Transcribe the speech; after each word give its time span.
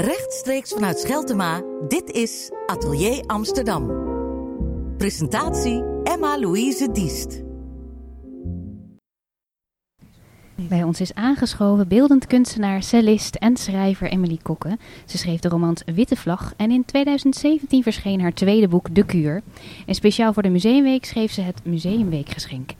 Rechtstreeks 0.00 0.72
vanuit 0.72 0.98
Scheltema, 0.98 1.62
dit 1.88 2.10
is 2.10 2.50
Atelier 2.66 3.24
Amsterdam. 3.26 3.86
Presentatie 4.96 5.82
Emma-Louise 6.04 6.92
Diest. 6.92 7.42
Bij 10.54 10.82
ons 10.82 11.00
is 11.00 11.14
aangeschoven 11.14 11.88
beeldend 11.88 12.26
kunstenaar, 12.26 12.82
cellist 12.82 13.34
en 13.34 13.56
schrijver 13.56 14.10
Emily 14.10 14.38
Kokke. 14.42 14.78
Ze 15.04 15.18
schreef 15.18 15.40
de 15.40 15.48
romans 15.48 15.82
Witte 15.94 16.16
Vlag 16.16 16.54
en 16.56 16.70
in 16.70 16.84
2017 16.84 17.82
verscheen 17.82 18.20
haar 18.20 18.34
tweede 18.34 18.68
boek 18.68 18.94
De 18.94 19.04
Kuur. 19.04 19.42
En 19.86 19.94
speciaal 19.94 20.32
voor 20.32 20.42
de 20.42 20.48
Museumweek 20.50 21.04
schreef 21.04 21.32
ze 21.32 21.40
het 21.40 21.64
Museumweekgeschenk. 21.64 22.70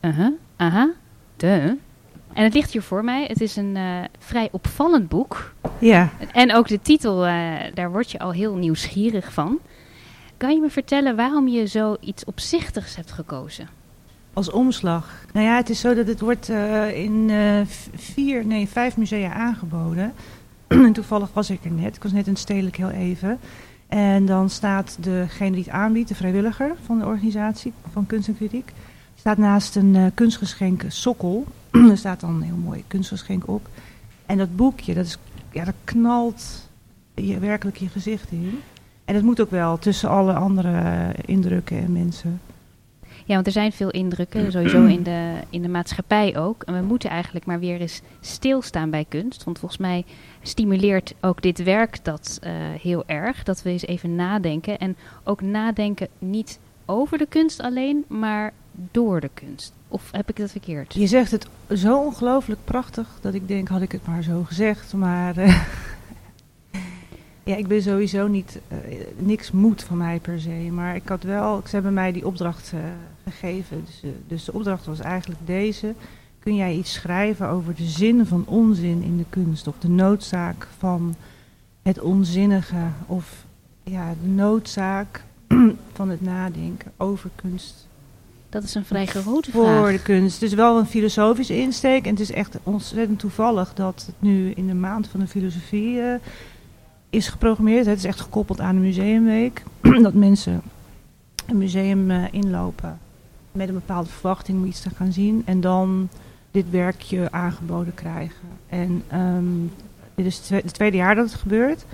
Uh-huh, 0.00 0.32
aha, 0.56 0.92
de. 1.36 1.76
En 2.34 2.42
het 2.42 2.54
ligt 2.54 2.72
hier 2.72 2.82
voor 2.82 3.04
mij. 3.04 3.24
Het 3.26 3.40
is 3.40 3.56
een 3.56 3.76
uh, 3.76 3.98
vrij 4.18 4.48
opvallend 4.52 5.08
boek. 5.08 5.54
Ja. 5.78 6.10
En 6.32 6.54
ook 6.54 6.68
de 6.68 6.80
titel, 6.82 7.26
uh, 7.26 7.54
daar 7.74 7.90
word 7.90 8.10
je 8.10 8.18
al 8.18 8.32
heel 8.32 8.54
nieuwsgierig 8.54 9.32
van. 9.32 9.58
Kan 10.36 10.54
je 10.54 10.60
me 10.60 10.70
vertellen 10.70 11.16
waarom 11.16 11.48
je 11.48 11.66
zoiets 11.66 12.24
opzichtigs 12.24 12.96
hebt 12.96 13.12
gekozen? 13.12 13.68
Als 14.32 14.50
omslag. 14.50 15.24
Nou 15.32 15.46
ja, 15.46 15.56
het 15.56 15.70
is 15.70 15.80
zo 15.80 15.94
dat 15.94 16.06
het 16.06 16.20
wordt 16.20 16.48
uh, 16.48 16.98
in 16.98 17.30
vier, 17.94 18.46
nee, 18.46 18.68
vijf 18.68 18.96
musea 18.96 19.32
aangeboden. 19.32 20.12
en 20.66 20.92
toevallig 20.92 21.28
was 21.32 21.50
ik 21.50 21.64
er 21.64 21.70
net. 21.70 21.96
Ik 21.96 22.02
was 22.02 22.12
net 22.12 22.26
in 22.26 22.36
Stedelijk 22.36 22.76
heel 22.76 22.90
even. 22.90 23.38
En 23.88 24.26
dan 24.26 24.50
staat 24.50 24.96
degene 25.00 25.50
die 25.50 25.64
het 25.64 25.72
aanbiedt, 25.72 26.08
de 26.08 26.14
vrijwilliger 26.14 26.74
van 26.84 26.98
de 26.98 27.06
organisatie 27.06 27.72
van 27.92 28.06
Kunst 28.06 28.28
en 28.28 28.36
Kritiek, 28.36 28.72
staat 29.18 29.38
naast 29.38 29.76
een 29.76 30.10
kunstgeschenk 30.14 30.82
sokkel. 30.88 31.46
er 31.90 31.98
staat 31.98 32.20
dan 32.20 32.34
een 32.34 32.42
heel 32.42 32.56
mooi 32.56 32.84
kunstgeschenk 32.86 33.48
op. 33.48 33.68
En 34.26 34.38
dat 34.38 34.56
boekje, 34.56 34.94
dat, 34.94 35.06
is, 35.06 35.18
ja, 35.50 35.64
dat 35.64 35.74
knalt 35.84 36.68
je, 37.14 37.38
werkelijk 37.38 37.76
je 37.76 37.88
gezicht 37.88 38.30
in. 38.30 38.60
En 39.04 39.14
dat 39.14 39.22
moet 39.22 39.40
ook 39.40 39.50
wel 39.50 39.78
tussen 39.78 40.08
alle 40.08 40.32
andere 40.32 41.14
indrukken 41.24 41.78
en 41.78 41.92
mensen. 41.92 42.40
Ja, 43.24 43.34
want 43.34 43.46
er 43.46 43.52
zijn 43.52 43.72
veel 43.72 43.90
indrukken, 43.90 44.50
sowieso 44.52 44.84
in 44.84 45.02
de, 45.02 45.32
in 45.50 45.62
de 45.62 45.68
maatschappij 45.68 46.36
ook. 46.36 46.62
En 46.62 46.74
we 46.74 46.86
moeten 46.86 47.10
eigenlijk 47.10 47.46
maar 47.46 47.60
weer 47.60 47.80
eens 47.80 48.02
stilstaan 48.20 48.90
bij 48.90 49.06
kunst. 49.08 49.44
Want 49.44 49.58
volgens 49.58 49.80
mij 49.80 50.04
stimuleert 50.42 51.14
ook 51.20 51.42
dit 51.42 51.62
werk 51.62 52.04
dat 52.04 52.40
uh, 52.44 52.50
heel 52.80 53.04
erg. 53.06 53.42
Dat 53.42 53.62
we 53.62 53.70
eens 53.70 53.86
even 53.86 54.14
nadenken. 54.14 54.78
En 54.78 54.96
ook 55.24 55.40
nadenken 55.40 56.08
niet 56.18 56.58
over 56.84 57.18
de 57.18 57.26
kunst 57.26 57.60
alleen, 57.60 58.04
maar 58.08 58.52
door 58.72 59.20
de 59.20 59.30
kunst. 59.34 59.72
Of 59.94 60.08
heb 60.12 60.28
ik 60.28 60.36
dat 60.36 60.50
verkeerd? 60.50 60.94
Je 60.94 61.06
zegt 61.06 61.30
het 61.30 61.48
zo 61.74 61.98
ongelooflijk 61.98 62.60
prachtig 62.64 63.08
dat 63.20 63.34
ik 63.34 63.48
denk, 63.48 63.68
had 63.68 63.80
ik 63.80 63.92
het 63.92 64.06
maar 64.06 64.22
zo 64.22 64.42
gezegd. 64.44 64.92
Maar 64.92 65.38
uh, 65.38 65.64
ja, 67.50 67.56
ik 67.56 67.66
ben 67.66 67.82
sowieso 67.82 68.26
niet, 68.26 68.60
uh, 68.68 68.78
niks 69.16 69.50
moet 69.50 69.82
van 69.82 69.96
mij 69.96 70.18
per 70.18 70.40
se. 70.40 70.68
Maar 70.72 70.94
ik 70.96 71.08
had 71.08 71.22
wel, 71.22 71.62
ze 71.66 71.74
hebben 71.74 71.92
mij 71.92 72.12
die 72.12 72.26
opdracht 72.26 72.72
uh, 72.74 72.80
gegeven. 73.24 73.84
Dus, 73.84 74.12
dus, 74.26 74.44
de 74.44 74.52
opdracht 74.52 74.86
was 74.86 75.00
eigenlijk 75.00 75.40
deze. 75.44 75.94
Kun 76.38 76.54
jij 76.54 76.74
iets 76.74 76.92
schrijven 76.92 77.48
over 77.48 77.74
de 77.74 77.86
zin 77.86 78.26
van 78.26 78.44
onzin 78.46 79.02
in 79.02 79.16
de 79.16 79.26
kunst? 79.28 79.66
Of 79.66 79.78
de 79.78 79.88
noodzaak 79.88 80.68
van 80.78 81.14
het 81.82 82.00
onzinnige? 82.00 82.86
Of 83.06 83.44
ja, 83.82 84.14
de 84.22 84.28
noodzaak 84.28 85.24
van 85.98 86.08
het 86.08 86.20
nadenken 86.20 86.92
over 86.96 87.30
kunst? 87.34 87.86
Dat 88.54 88.62
is 88.62 88.74
een 88.74 88.84
vrij 88.84 89.06
grote 89.06 89.50
voor 89.50 89.64
vraag. 89.64 89.78
Voor 89.78 89.90
de 89.90 90.02
kunst. 90.02 90.40
Het 90.40 90.50
is 90.50 90.56
wel 90.56 90.78
een 90.78 90.86
filosofische 90.86 91.56
insteek. 91.56 92.04
En 92.04 92.10
het 92.10 92.20
is 92.20 92.32
echt 92.32 92.58
ontzettend 92.62 93.18
toevallig 93.18 93.74
dat 93.74 94.04
het 94.06 94.14
nu 94.18 94.50
in 94.50 94.66
de 94.66 94.74
maand 94.74 95.08
van 95.08 95.20
de 95.20 95.26
filosofie 95.26 95.96
uh, 95.96 96.14
is 97.10 97.28
geprogrammeerd. 97.28 97.86
Het 97.86 97.98
is 97.98 98.04
echt 98.04 98.20
gekoppeld 98.20 98.60
aan 98.60 98.74
de 98.74 98.80
museumweek. 98.80 99.62
dat 100.02 100.14
mensen 100.14 100.62
een 101.46 101.58
museum 101.58 102.10
uh, 102.10 102.24
inlopen 102.30 102.98
met 103.52 103.68
een 103.68 103.74
bepaalde 103.74 104.08
verwachting 104.08 104.58
om 104.58 104.64
iets 104.64 104.80
te 104.80 104.90
gaan 104.90 105.12
zien. 105.12 105.42
En 105.44 105.60
dan 105.60 106.08
dit 106.50 106.70
werkje 106.70 107.30
aangeboden 107.30 107.94
krijgen. 107.94 108.48
En 108.68 109.02
um, 109.14 109.72
dit 110.14 110.26
is 110.26 110.48
het 110.48 110.74
tweede 110.74 110.96
jaar 110.96 111.14
dat 111.14 111.30
het 111.30 111.40
gebeurt. 111.40 111.84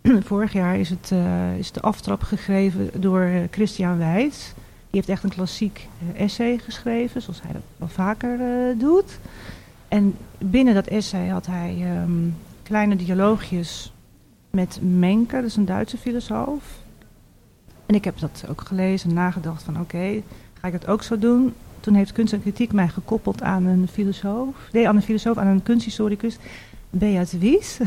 Vorig 0.30 0.52
jaar 0.52 0.78
is, 0.78 0.90
het, 0.90 1.10
uh, 1.12 1.58
is 1.58 1.72
de 1.72 1.80
aftrap 1.80 2.22
gegeven 2.22 2.90
door 3.00 3.30
Christian 3.50 3.98
Wijs. 3.98 4.52
Die 4.92 5.00
heeft 5.00 5.08
echt 5.12 5.22
een 5.22 5.30
klassiek 5.30 5.88
uh, 6.14 6.20
essay 6.20 6.58
geschreven, 6.58 7.22
zoals 7.22 7.42
hij 7.42 7.52
dat 7.52 7.62
wel 7.76 7.88
vaker 7.88 8.40
uh, 8.40 8.78
doet. 8.78 9.18
En 9.88 10.16
binnen 10.38 10.74
dat 10.74 10.86
essay 10.86 11.28
had 11.28 11.46
hij 11.46 12.02
um, 12.02 12.36
kleine 12.62 12.96
dialoogjes 12.96 13.92
met 14.50 14.78
Menke, 14.82 15.36
dat 15.36 15.44
is 15.44 15.56
een 15.56 15.64
Duitse 15.64 15.98
filosoof. 15.98 16.64
En 17.86 17.94
ik 17.94 18.04
heb 18.04 18.18
dat 18.18 18.44
ook 18.48 18.60
gelezen 18.60 19.08
en 19.08 19.14
nagedacht 19.14 19.62
van 19.62 19.80
oké, 19.80 20.22
ga 20.60 20.66
ik 20.66 20.72
dat 20.72 20.86
ook 20.86 21.02
zo 21.02 21.18
doen? 21.18 21.54
Toen 21.80 21.94
heeft 21.94 22.12
kunst 22.12 22.32
en 22.32 22.40
kritiek 22.40 22.72
mij 22.72 22.88
gekoppeld 22.88 23.42
aan 23.42 23.64
een 23.64 23.88
filosoof, 23.88 24.54
nee, 24.72 24.88
aan 24.88 24.96
een 24.96 25.02
filosoof, 25.02 25.36
aan 25.36 25.46
een 25.46 25.62
kunsthistoricus, 25.62 26.38
Beat 26.90 27.32
Wies. 27.32 27.78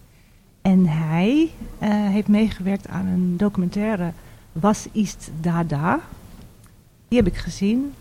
en 0.72 0.86
hij 0.86 1.50
uh, 1.82 1.88
heeft 1.88 2.28
meegewerkt 2.28 2.88
aan 2.88 3.06
een 3.06 3.36
documentaire 3.36 4.12
Was 4.52 4.88
ist 4.92 5.30
Dada? 5.40 6.00
Die 7.12 7.20
heb 7.22 7.32
ik 7.32 7.38
gezien. 7.38 7.94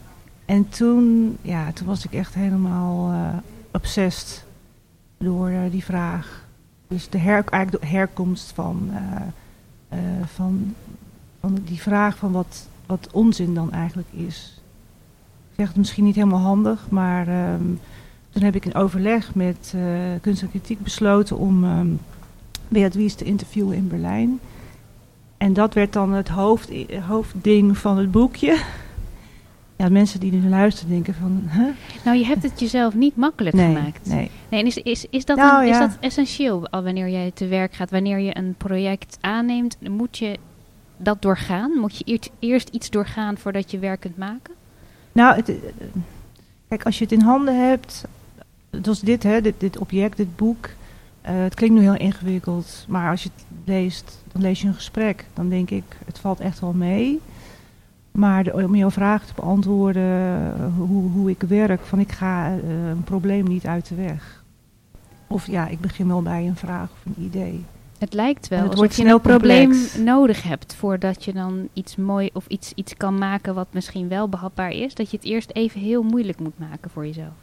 En 0.46 0.70
toen, 0.70 1.38
ja, 1.42 1.72
toen 1.72 1.88
was 1.88 2.06
ik 2.06 2.14
echt 2.14 2.34
helemaal 2.34 3.12
uh, 3.12 3.28
obsessed 3.72 4.46
door 5.18 5.50
uh, 5.50 5.60
die 5.72 5.84
vraag. 5.84 6.46
Dus 6.88 7.10
de, 7.10 7.18
her, 7.18 7.44
eigenlijk 7.46 7.84
de 7.84 7.90
herkomst 7.90 8.52
van, 8.52 8.90
uh, 8.92 10.00
van, 10.26 10.76
van 11.40 11.58
die 11.66 11.82
vraag 11.82 12.18
van 12.18 12.32
wat, 12.32 12.68
wat 12.86 13.10
onzin 13.12 13.54
dan 13.54 13.72
eigenlijk 13.72 14.08
is. 14.12 14.62
Ik 15.50 15.56
zeg 15.56 15.68
het 15.68 15.78
misschien 15.78 16.04
niet 16.04 16.16
helemaal 16.16 16.40
handig, 16.40 16.90
maar 16.90 17.54
um, 17.54 17.80
toen 18.30 18.44
heb 18.44 18.56
ik 18.56 18.66
in 18.66 18.76
overleg 18.76 19.36
met 19.36 19.76
kunst 20.22 20.42
en 20.42 20.50
kritiek 20.50 20.84
besloten 20.84 21.38
om 21.38 21.64
um, 21.64 22.00
Beatrice 22.68 23.16
te 23.16 23.26
interviewen 23.26 23.76
in 23.76 23.88
Berlijn. 23.88 24.40
En 25.38 25.54
dat 25.54 25.74
werd 25.74 25.94
dan 25.94 26.12
het 26.12 26.30
hoofd, 26.30 26.70
hoofdding 27.08 27.78
van 27.78 27.98
het 27.98 28.12
boekje 28.12 28.60
ja, 29.82 29.90
mensen 29.90 30.20
die 30.20 30.32
nu 30.32 30.50
luisteren 30.50 30.90
denken 30.90 31.14
van... 31.14 31.44
Huh? 31.52 31.68
Nou, 32.06 32.18
je 32.18 32.26
hebt 32.26 32.44
het 32.44 32.60
jezelf 32.60 32.94
niet 32.94 33.16
makkelijk 33.16 33.56
nee, 33.56 33.76
gemaakt. 33.76 34.08
Nee, 34.08 34.32
nee 34.50 34.60
en 34.60 34.66
is, 34.66 34.78
is, 34.78 35.06
is, 35.10 35.26
dat 35.26 35.38
nou, 35.38 35.64
een, 35.64 35.70
is 35.70 35.78
ja. 35.78 35.88
dat 35.88 35.98
essentieel 36.00 36.70
al 36.70 36.84
wanneer 36.84 37.10
jij 37.10 37.32
te 37.34 37.48
werk 37.48 37.74
gaat? 37.74 37.92
Wanneer 37.92 38.20
je 38.20 38.38
een 38.38 38.56
project 38.58 39.18
aanneemt, 39.22 39.78
moet 39.90 40.18
je 40.18 40.38
dat 40.98 41.22
doorgaan? 41.22 41.72
Moet 41.80 41.98
je 41.98 42.04
eerst, 42.04 42.30
eerst 42.40 42.70
iets 42.70 42.90
doorgaan 42.90 43.38
voordat 43.38 43.72
je 43.72 43.80
werk 43.80 44.00
kunt 44.00 44.18
maken? 44.18 44.54
Nou, 45.12 45.36
het, 45.36 45.52
kijk, 46.68 46.84
als 46.84 46.98
je 46.98 47.04
het 47.04 47.14
in 47.14 47.22
handen 47.22 47.68
hebt... 47.70 48.04
Zoals 48.82 49.00
dit, 49.00 49.24
hè, 49.24 49.42
dit, 49.42 49.56
dit 49.58 49.78
object, 49.78 50.18
dit 50.18 50.36
boek... 50.36 50.66
Uh, 50.66 51.32
het 51.44 51.56
klinkt 51.56 51.76
nu 51.76 51.82
heel 51.82 51.98
ingewikkeld, 51.98 52.86
maar 52.88 53.10
als 53.10 53.24
je 53.24 53.30
het 53.36 53.46
leest, 53.66 54.18
dan 54.32 54.42
lees 54.42 54.62
je 54.62 54.68
een 54.68 54.74
gesprek. 54.74 55.26
Dan 55.34 55.50
denk 55.50 55.70
ik, 55.70 55.84
het 56.06 56.20
valt 56.20 56.40
echt 56.40 56.60
wel 56.60 56.74
mee... 56.74 57.20
Maar 58.12 58.44
de, 58.44 58.54
om 58.54 58.76
jouw 58.76 58.92
vraag 58.92 59.26
te 59.26 59.34
beantwoorden, 59.36 60.04
uh, 60.04 60.78
hoe, 60.78 61.10
hoe 61.12 61.30
ik 61.30 61.42
werk, 61.48 61.82
van 61.82 62.00
ik 62.00 62.12
ga 62.12 62.56
uh, 62.56 62.90
een 62.90 63.04
probleem 63.04 63.48
niet 63.48 63.66
uit 63.66 63.88
de 63.88 63.96
weg. 63.96 64.44
Of 65.28 65.48
ja, 65.48 65.68
ik 65.68 65.80
begin 65.80 66.08
wel 66.08 66.22
bij 66.22 66.48
een 66.48 66.56
vraag 66.56 66.90
of 66.92 67.06
een 67.06 67.24
idee. 67.24 67.66
Het 67.98 68.14
lijkt 68.14 68.48
wel 68.48 68.64
het 68.64 68.72
alsof 68.72 68.96
je 68.96 69.06
een 69.06 69.22
probleem 69.22 69.74
nodig 69.98 70.44
hebt 70.44 70.76
voordat 70.76 71.26
je 71.26 71.34
dan 71.34 71.68
iets 71.74 71.96
mooi 71.96 72.30
of 72.34 72.48
iets, 72.48 72.72
iets 72.76 72.98
kan 72.98 73.18
maken 73.18 73.56
wat 73.56 73.68
misschien 73.72 74.08
wel 74.08 74.30
behapbaar 74.30 74.72
is. 74.72 74.96
Dat 74.96 75.12
je 75.12 75.18
het 75.18 75.26
eerst 75.26 75.52
even 75.52 75.80
heel 75.80 76.04
moeilijk 76.04 76.40
moet 76.40 76.60
maken 76.60 76.90
voor 76.92 77.06
jezelf. 77.06 77.34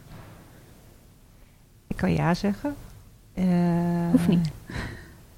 Ik 1.87 1.95
kan 1.95 2.13
ja 2.13 2.33
zeggen. 2.33 2.75
Uh, 3.33 3.45
Hoeft 4.11 4.27
niet. 4.27 4.49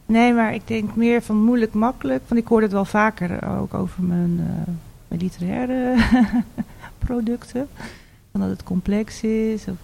Nee, 0.05 0.33
maar 0.33 0.53
ik 0.53 0.67
denk 0.67 0.95
meer 0.95 1.21
van 1.21 1.43
moeilijk 1.43 1.73
makkelijk. 1.73 2.21
Want 2.27 2.41
ik 2.41 2.47
hoor 2.47 2.61
het 2.61 2.71
wel 2.71 2.85
vaker 2.85 3.59
ook 3.59 3.73
over 3.73 4.03
mijn... 4.03 4.39
Uh, 4.39 4.73
literaire 5.17 5.95
producten. 7.05 7.67
Van 8.31 8.41
dat 8.41 8.49
het 8.49 8.63
complex 8.63 9.23
is. 9.23 9.67
Of, 9.67 9.77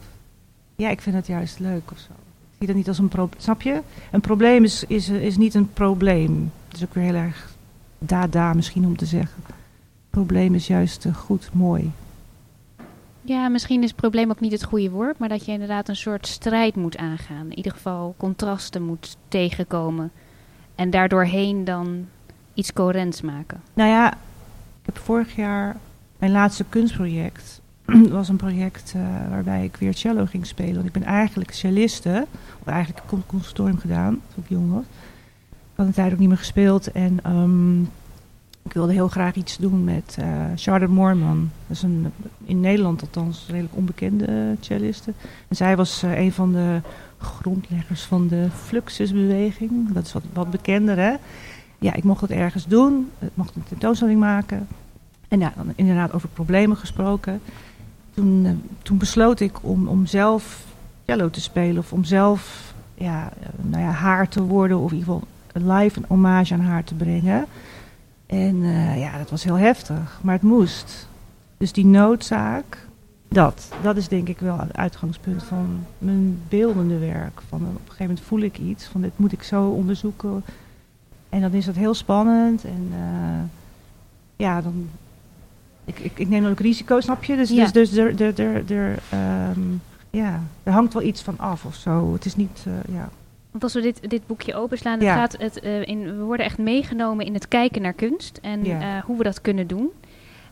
ja, 0.75 0.89
ik 0.89 1.01
vind 1.01 1.15
het 1.15 1.27
juist 1.27 1.59
leuk 1.59 1.91
of 1.91 1.97
zo. 1.97 2.11
Ik 2.11 2.57
zie 2.57 2.67
dat 2.67 2.75
niet 2.75 2.87
als 2.87 2.97
een 2.97 3.07
probleem. 3.07 3.41
Snap 3.41 3.61
je? 3.61 3.81
Een 4.11 4.21
probleem 4.21 4.63
is, 4.63 4.83
is, 4.83 5.09
is 5.09 5.37
niet 5.37 5.53
een 5.53 5.73
probleem. 5.73 6.51
Het 6.67 6.77
is 6.77 6.83
ook 6.83 6.93
weer 6.93 7.03
heel 7.03 7.13
erg 7.13 7.55
dada 7.97 8.53
misschien 8.53 8.85
om 8.85 8.97
te 8.97 9.05
zeggen. 9.05 9.43
Probleem 10.09 10.55
is 10.55 10.67
juist 10.67 11.05
uh, 11.05 11.15
goed, 11.15 11.49
mooi. 11.53 11.91
Ja, 13.21 13.47
misschien 13.47 13.83
is 13.83 13.93
probleem 13.93 14.29
ook 14.29 14.39
niet 14.39 14.51
het 14.51 14.63
goede 14.63 14.89
woord, 14.89 15.17
maar 15.17 15.29
dat 15.29 15.45
je 15.45 15.51
inderdaad 15.51 15.89
een 15.89 15.95
soort 15.95 16.27
strijd 16.27 16.75
moet 16.75 16.97
aangaan. 16.97 17.45
In 17.49 17.57
ieder 17.57 17.71
geval 17.71 18.15
contrasten 18.17 18.83
moet 18.83 19.17
tegenkomen. 19.27 20.11
En 20.75 20.89
daardoorheen 20.89 21.63
dan 21.63 22.05
iets 22.53 22.73
coherents 22.73 23.21
maken. 23.21 23.61
Nou 23.73 23.89
ja, 23.89 24.17
heb 24.87 24.97
vorig 24.97 25.35
jaar 25.35 25.77
mijn 26.17 26.31
laatste 26.31 26.65
kunstproject. 26.69 27.61
was 28.09 28.29
een 28.29 28.35
project 28.35 28.93
uh, 28.95 29.01
waarbij 29.29 29.63
ik 29.63 29.75
weer 29.75 29.93
cello 29.93 30.25
ging 30.25 30.45
spelen. 30.45 30.73
Want 30.73 30.85
ik 30.85 30.91
ben 30.91 31.03
eigenlijk 31.03 31.51
celliste. 31.51 32.27
Of 32.59 32.67
eigenlijk 32.67 33.11
een 33.11 33.25
conservatorium 33.25 33.77
gedaan 33.77 34.21
toen 34.33 34.43
ik 34.43 34.49
jong 34.49 34.73
was. 34.73 34.83
had 35.75 35.85
een 35.85 35.93
tijd 35.93 36.13
ook 36.13 36.19
niet 36.19 36.27
meer 36.27 36.37
gespeeld. 36.37 36.91
En 36.91 37.19
ehm, 37.23 37.81
ik 38.61 38.73
wilde 38.73 38.93
heel 38.93 39.07
graag 39.07 39.35
iets 39.35 39.57
doen 39.57 39.83
met 39.83 40.17
uh, 40.19 40.45
Charlotte 40.55 40.93
Moorman. 40.93 41.49
Dat 41.67 41.77
is 41.77 41.83
een, 41.83 42.11
in 42.43 42.59
Nederland 42.59 43.01
althans 43.01 43.45
een 43.47 43.53
redelijk 43.53 43.75
onbekende 43.75 44.55
celliste. 44.59 45.13
En 45.47 45.55
zij 45.55 45.75
was 45.75 46.03
uh, 46.03 46.19
een 46.19 46.31
van 46.31 46.51
de 46.51 46.81
grondleggers 47.17 48.01
van 48.01 48.27
de 48.27 48.47
Fluxusbeweging. 48.65 49.91
Dat 49.91 50.05
is 50.05 50.13
wat, 50.13 50.23
wat 50.33 50.51
bekender, 50.51 50.97
hè? 50.97 51.15
Ja, 51.79 51.93
ik 51.93 52.03
mocht 52.03 52.19
dat 52.19 52.29
ergens 52.29 52.65
doen. 52.65 53.11
Ik 53.19 53.29
mocht 53.33 53.55
een 53.55 53.63
tentoonstelling 53.63 54.19
maken. 54.19 54.67
En 55.27 55.39
ja, 55.39 55.53
dan 55.55 55.73
inderdaad 55.75 56.13
over 56.13 56.29
problemen 56.29 56.77
gesproken. 56.77 57.41
Toen, 58.13 58.45
uh, 58.45 58.51
toen 58.81 58.97
besloot 58.97 59.39
ik 59.39 59.63
om, 59.63 59.87
om 59.87 60.05
zelf 60.05 60.65
cello 61.05 61.29
te 61.29 61.41
spelen. 61.41 61.77
Of 61.77 61.93
om 61.93 62.03
zelf 62.03 62.73
ja, 62.93 63.31
nou 63.61 63.83
ja, 63.83 63.89
haar 63.89 64.29
te 64.29 64.43
worden. 64.43 64.79
Of 64.79 64.91
in 64.91 64.97
ieder 64.97 65.13
geval 65.13 65.27
live 65.77 65.99
een 65.99 66.05
hommage 66.07 66.53
aan 66.53 66.59
haar 66.59 66.83
te 66.83 66.93
brengen. 66.93 67.45
En 68.25 68.55
uh, 68.55 68.99
ja, 68.99 69.17
dat 69.17 69.29
was 69.29 69.43
heel 69.43 69.57
heftig. 69.57 70.19
Maar 70.21 70.33
het 70.33 70.43
moest. 70.43 71.07
Dus 71.57 71.71
die 71.71 71.85
noodzaak, 71.85 72.87
dat. 73.27 73.69
Dat 73.81 73.97
is 73.97 74.07
denk 74.07 74.27
ik 74.27 74.39
wel 74.39 74.59
het 74.59 74.77
uitgangspunt 74.77 75.43
van 75.43 75.85
mijn 75.97 76.39
beeldende 76.49 76.97
werk. 76.97 77.41
Van, 77.47 77.59
op 77.59 77.67
een 77.67 77.79
gegeven 77.81 78.05
moment 78.05 78.25
voel 78.25 78.39
ik 78.39 78.57
iets. 78.57 78.85
Van 78.85 79.01
dit 79.01 79.11
moet 79.15 79.31
ik 79.31 79.43
zo 79.43 79.67
onderzoeken. 79.69 80.43
En 81.29 81.41
dan 81.41 81.53
is 81.53 81.65
dat 81.65 81.75
heel 81.75 81.93
spannend. 81.93 82.63
En 82.63 82.91
uh, 82.93 83.43
ja, 84.35 84.61
dan... 84.61 84.89
Ik, 85.85 85.99
ik, 85.99 86.11
ik 86.19 86.29
neem 86.29 86.45
ook 86.45 86.59
risico's, 86.59 87.03
snap 87.03 87.23
je? 87.23 87.35
Dus, 87.35 87.49
Ja. 87.49 87.63
dus, 87.63 87.71
dus 87.71 87.95
er, 87.97 88.21
er, 88.21 88.39
er, 88.39 88.71
er, 88.71 88.97
ehm, 89.09 89.59
ja, 90.09 90.43
er 90.63 90.71
hangt 90.73 90.93
wel 90.93 91.03
iets 91.03 91.21
van 91.21 91.37
af 91.39 91.65
of 91.65 91.75
zo. 91.75 92.13
Het 92.13 92.25
is 92.25 92.35
niet, 92.35 92.63
uh, 92.67 92.73
ja... 92.95 93.09
Want 93.51 93.63
als 93.63 93.73
we 93.73 93.81
dit, 93.81 94.09
dit 94.09 94.27
boekje 94.27 94.55
openslaan, 94.55 94.99
dan 94.99 95.07
Ja. 95.07 95.15
gaat 95.15 95.37
het, 95.37 95.59
eh, 95.59 95.85
in, 95.87 96.17
we 96.17 96.23
worden 96.23 96.45
echt 96.45 96.57
meegenomen 96.57 97.25
in 97.25 97.33
het 97.33 97.47
kijken 97.47 97.81
naar 97.81 97.93
kunst. 97.93 98.39
En 98.41 98.63
Ja. 98.65 98.97
eh, 98.97 99.03
hoe 99.03 99.17
we 99.17 99.23
dat 99.23 99.41
kunnen 99.41 99.67
doen. 99.67 99.89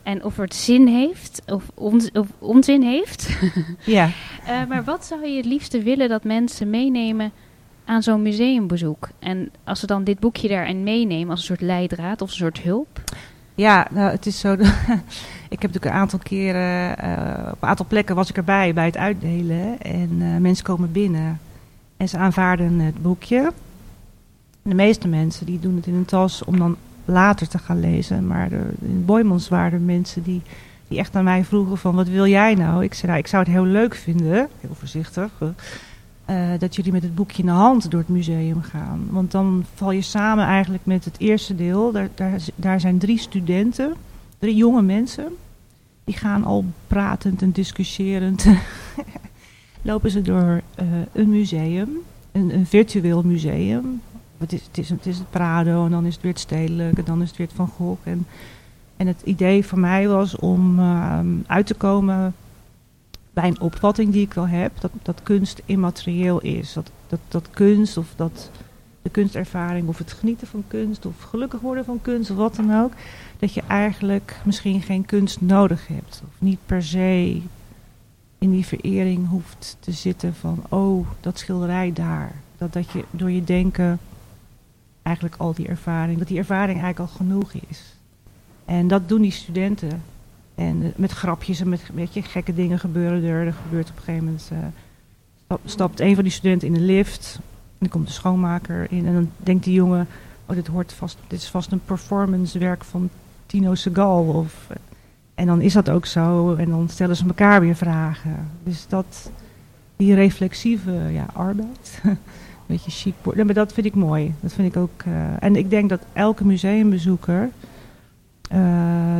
En 0.02 0.24
of 0.24 0.36
het 0.36 0.54
zin 0.54 0.86
heeft, 0.86 1.42
of, 1.46 1.64
of 1.74 2.26
onzin 2.38 2.82
heeft. 2.82 3.28
Ja, 3.84 4.08
Eh, 4.46 4.64
maar 4.68 4.84
wat 4.84 5.04
zou 5.04 5.26
je 5.26 5.36
het 5.36 5.44
liefste 5.46 5.82
willen 5.82 6.08
dat 6.08 6.24
mensen 6.24 6.70
meenemen 6.70 7.32
aan 7.86 8.02
zo'n 8.02 8.22
museumbezoek? 8.22 9.08
En 9.18 9.50
als 9.64 9.80
ze 9.80 9.86
dan 9.86 10.04
dit 10.04 10.18
boekje 10.18 10.48
daarin 10.48 10.82
meenemen 10.82 11.30
als 11.30 11.40
een 11.40 11.46
soort 11.46 11.60
leidraad 11.60 12.22
of 12.22 12.28
een 12.28 12.36
soort 12.36 12.58
hulp. 12.58 13.00
Ja, 13.54 13.86
nou, 13.90 14.10
het 14.10 14.26
is 14.26 14.40
zo. 14.40 14.52
ik 15.54 15.62
heb 15.62 15.72
natuurlijk 15.72 15.84
een 15.84 16.00
aantal 16.00 16.18
keren, 16.18 16.98
eh, 16.98 17.52
op 17.52 17.62
een 17.62 17.68
aantal 17.68 17.86
plekken 17.88 18.14
was 18.14 18.30
ik 18.30 18.36
erbij 18.36 18.74
bij 18.74 18.84
het 18.84 18.96
uitdelen. 18.96 19.80
En 19.80 20.16
eh, 20.20 20.36
mensen 20.36 20.64
komen 20.64 20.92
binnen 20.92 21.40
en 21.96 22.08
ze 22.08 22.16
aanvaarden 22.16 22.78
het 22.78 23.02
boekje. 23.02 23.52
De 24.62 24.74
meeste 24.74 25.08
mensen 25.08 25.46
die 25.46 25.58
doen 25.58 25.76
het 25.76 25.86
in 25.86 25.94
een 25.94 26.04
tas 26.04 26.44
om 26.44 26.58
dan 26.58 26.76
later 27.04 27.48
te 27.48 27.58
gaan 27.58 27.80
lezen. 27.80 28.26
Maar 28.26 28.52
in 28.80 29.04
Boymans 29.04 29.48
waren 29.48 29.72
er 29.72 29.80
mensen 29.80 30.22
die, 30.22 30.42
die 30.88 30.98
echt 30.98 31.16
aan 31.16 31.24
mij 31.24 31.44
vroegen 31.44 31.78
van 31.78 31.94
wat 31.94 32.08
wil 32.08 32.26
jij 32.26 32.54
nou? 32.54 32.84
Ik 32.84 32.94
zei 32.94 33.06
nou, 33.06 33.22
ik 33.22 33.26
zou 33.26 33.42
het 33.42 33.52
heel 33.52 33.64
leuk 33.64 33.94
vinden, 33.94 34.48
heel 34.60 34.74
voorzichtig, 34.74 35.30
eh, 36.26 36.50
dat 36.58 36.76
jullie 36.76 36.92
met 36.92 37.02
het 37.02 37.14
boekje 37.14 37.42
in 37.42 37.48
de 37.48 37.54
hand 37.54 37.90
door 37.90 38.00
het 38.00 38.08
museum 38.08 38.62
gaan. 38.62 39.06
Want 39.10 39.30
dan 39.30 39.64
val 39.74 39.90
je 39.90 40.02
samen 40.02 40.44
eigenlijk 40.44 40.86
met 40.86 41.04
het 41.04 41.18
eerste 41.18 41.54
deel. 41.54 41.92
Daar, 41.92 42.08
daar, 42.14 42.40
daar 42.54 42.80
zijn 42.80 42.98
drie 42.98 43.18
studenten, 43.18 43.94
drie 44.38 44.56
jonge 44.56 44.82
mensen. 44.82 45.28
Die 46.04 46.16
gaan 46.16 46.44
al 46.44 46.64
pratend 46.86 47.42
en 47.42 47.50
discussiërend. 47.50 48.46
lopen 49.82 50.10
ze 50.10 50.22
door 50.22 50.62
eh, 50.74 50.86
een 51.12 51.28
museum, 51.28 51.88
een, 52.32 52.54
een 52.54 52.66
virtueel 52.66 53.22
museum. 53.22 54.00
Het 54.38 54.52
is, 54.52 54.88
het, 54.88 55.06
is, 55.06 55.18
het 55.18 55.30
Prado 55.30 55.84
en 55.84 55.90
dan 55.90 56.06
is 56.06 56.14
het 56.14 56.22
weer 56.22 56.32
het 56.32 56.40
Stedelijk 56.40 56.98
en 56.98 57.04
dan 57.04 57.22
is 57.22 57.28
het 57.28 57.36
weer 57.36 57.46
het 57.46 57.56
Van 57.56 57.68
Gogh. 57.68 58.00
En, 58.02 58.26
en 58.96 59.06
het 59.06 59.20
idee 59.24 59.66
voor 59.66 59.78
mij 59.78 60.08
was 60.08 60.36
om 60.36 60.78
uh, 60.78 61.18
uit 61.46 61.66
te 61.66 61.74
komen 61.74 62.34
bij 63.36 63.48
een 63.48 63.60
opvatting 63.60 64.12
die 64.12 64.22
ik 64.22 64.34
wel 64.34 64.48
heb, 64.48 64.72
dat, 64.80 64.90
dat 65.02 65.22
kunst 65.22 65.62
immaterieel 65.64 66.40
is. 66.40 66.72
Dat, 66.72 66.90
dat, 67.06 67.18
dat 67.28 67.50
kunst 67.50 67.96
of 67.96 68.12
dat 68.16 68.50
de 69.02 69.10
kunstervaring 69.10 69.88
of 69.88 69.98
het 69.98 70.12
genieten 70.12 70.46
van 70.46 70.64
kunst 70.68 71.06
of 71.06 71.22
gelukkig 71.22 71.60
worden 71.60 71.84
van 71.84 72.02
kunst 72.02 72.30
of 72.30 72.36
wat 72.36 72.56
dan 72.56 72.82
ook, 72.82 72.92
dat 73.38 73.54
je 73.54 73.62
eigenlijk 73.66 74.40
misschien 74.44 74.82
geen 74.82 75.04
kunst 75.04 75.40
nodig 75.40 75.86
hebt. 75.86 76.22
Of 76.28 76.34
niet 76.38 76.58
per 76.66 76.82
se 76.82 77.40
in 78.38 78.50
die 78.50 78.66
verering 78.66 79.28
hoeft 79.28 79.76
te 79.80 79.92
zitten 79.92 80.34
van, 80.34 80.62
oh, 80.68 81.06
dat 81.20 81.38
schilderij 81.38 81.92
daar. 81.92 82.34
Dat, 82.58 82.72
dat 82.72 82.90
je 82.90 83.04
door 83.10 83.30
je 83.30 83.44
denken 83.44 83.98
eigenlijk 85.02 85.36
al 85.38 85.54
die 85.54 85.68
ervaring, 85.68 86.18
dat 86.18 86.28
die 86.28 86.38
ervaring 86.38 86.80
eigenlijk 86.80 87.10
al 87.10 87.16
genoeg 87.16 87.52
is. 87.68 87.82
En 88.64 88.88
dat 88.88 89.08
doen 89.08 89.22
die 89.22 89.30
studenten. 89.30 90.02
En 90.56 90.82
uh, 90.82 90.88
met 90.96 91.10
grapjes 91.10 91.60
en 91.60 91.68
met 91.68 92.10
gekke 92.12 92.54
dingen 92.54 92.78
gebeuren 92.78 93.24
er. 93.24 93.46
Er 93.46 93.54
gebeurt 93.62 93.90
op 93.90 93.96
een 93.96 94.02
gegeven 94.02 94.24
moment, 94.24 94.50
stap, 95.44 95.60
stapt 95.64 96.00
een 96.00 96.14
van 96.14 96.24
die 96.24 96.32
studenten 96.32 96.68
in 96.68 96.74
de 96.74 96.80
lift. 96.80 97.38
En 97.40 97.76
dan 97.78 97.88
komt 97.88 98.06
de 98.06 98.12
schoonmaker 98.12 98.86
in. 98.90 99.06
En 99.06 99.12
dan 99.12 99.30
denkt 99.36 99.64
die 99.64 99.74
jongen, 99.74 100.06
oh, 100.46 100.56
dit, 100.56 100.66
hoort 100.66 100.92
vast, 100.92 101.18
dit 101.26 101.38
is 101.38 101.48
vast 101.48 101.72
een 101.72 101.84
performancewerk 101.84 102.84
van 102.84 103.08
Tino 103.46 103.74
Segal. 103.74 104.24
Of, 104.24 104.66
uh, 104.70 104.76
en 105.34 105.46
dan 105.46 105.60
is 105.60 105.72
dat 105.72 105.90
ook 105.90 106.06
zo. 106.06 106.54
En 106.54 106.70
dan 106.70 106.88
stellen 106.88 107.16
ze 107.16 107.26
elkaar 107.26 107.60
weer 107.60 107.76
vragen. 107.76 108.50
Dus 108.62 108.86
dat, 108.88 109.30
die 109.96 110.14
reflexieve 110.14 110.92
ja, 110.92 111.26
arbeid. 111.32 112.00
Een 112.66 112.76
beetje 112.76 112.90
chic. 112.90 113.14
Maar 113.44 113.54
dat 113.54 113.72
vind 113.72 113.86
ik 113.86 113.94
mooi. 113.94 114.34
Dat 114.40 114.52
vind 114.52 114.74
ik 114.74 114.76
ook. 114.82 115.02
En 115.38 115.56
ik 115.56 115.70
denk 115.70 115.88
dat 115.88 116.00
elke 116.12 116.44
museumbezoeker 116.44 117.50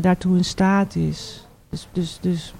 daartoe 0.01 0.37
in 0.37 0.45
staat 0.45 0.95
is. 0.95 1.47
Dus, 1.69 1.89
dus, 1.93 2.19
dus. 2.21 2.55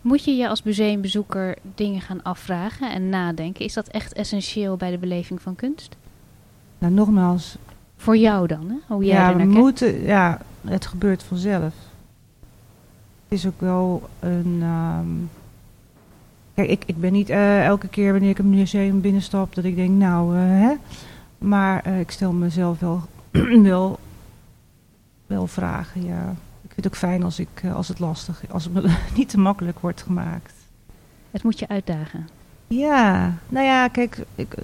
Moet 0.00 0.24
je 0.24 0.30
je 0.30 0.48
als 0.48 0.62
museumbezoeker 0.62 1.56
dingen 1.74 2.00
gaan 2.00 2.22
afvragen 2.22 2.92
en 2.92 3.08
nadenken? 3.08 3.64
Is 3.64 3.74
dat 3.74 3.88
echt 3.88 4.12
essentieel 4.12 4.76
bij 4.76 4.90
de 4.90 4.98
beleving 4.98 5.42
van 5.42 5.56
kunst? 5.56 5.96
Nou, 6.78 6.92
nogmaals. 6.92 7.56
Voor 7.96 8.16
jou 8.16 8.46
dan, 8.46 8.68
hè? 8.68 8.94
Hoe 8.94 9.04
jij 9.04 9.16
ja, 9.16 9.36
we 9.36 9.44
moeten. 9.44 10.02
Ja, 10.02 10.40
het 10.66 10.86
gebeurt 10.86 11.22
vanzelf. 11.22 11.74
Het 13.28 13.38
is 13.38 13.46
ook 13.46 13.60
wel 13.60 14.08
een. 14.20 14.62
Um, 14.62 15.30
Kijk, 16.58 16.70
ik, 16.70 16.82
ik 16.86 17.00
ben 17.00 17.12
niet 17.12 17.30
uh, 17.30 17.64
elke 17.64 17.88
keer 17.88 18.12
wanneer 18.12 18.30
ik 18.30 18.38
een 18.38 18.50
museum 18.50 19.00
binnenstap 19.00 19.54
dat 19.54 19.64
ik 19.64 19.76
denk, 19.76 19.90
nou, 19.90 20.36
uh, 20.36 20.42
hè. 20.42 20.74
Maar 21.38 21.84
uh, 21.86 22.00
ik 22.00 22.10
stel 22.10 22.32
mezelf 22.32 22.78
wel, 22.78 23.02
wel, 23.62 23.98
wel 25.28 25.46
vragen, 25.46 26.04
ja. 26.04 26.34
Ik 26.62 26.74
vind 26.74 26.84
het 26.84 26.86
ook 26.86 26.96
fijn 26.96 27.22
als, 27.22 27.38
ik, 27.38 27.64
als 27.74 27.88
het 27.88 27.98
lastig 27.98 28.42
als 28.50 28.64
het 28.64 28.72
me 28.72 28.96
niet 29.16 29.28
te 29.28 29.38
makkelijk 29.38 29.78
wordt 29.78 30.02
gemaakt. 30.02 30.52
Het 31.30 31.42
moet 31.42 31.58
je 31.58 31.68
uitdagen. 31.68 32.28
Ja, 32.66 33.34
nou 33.48 33.66
ja, 33.66 33.88
kijk, 33.88 34.24
ik, 34.34 34.54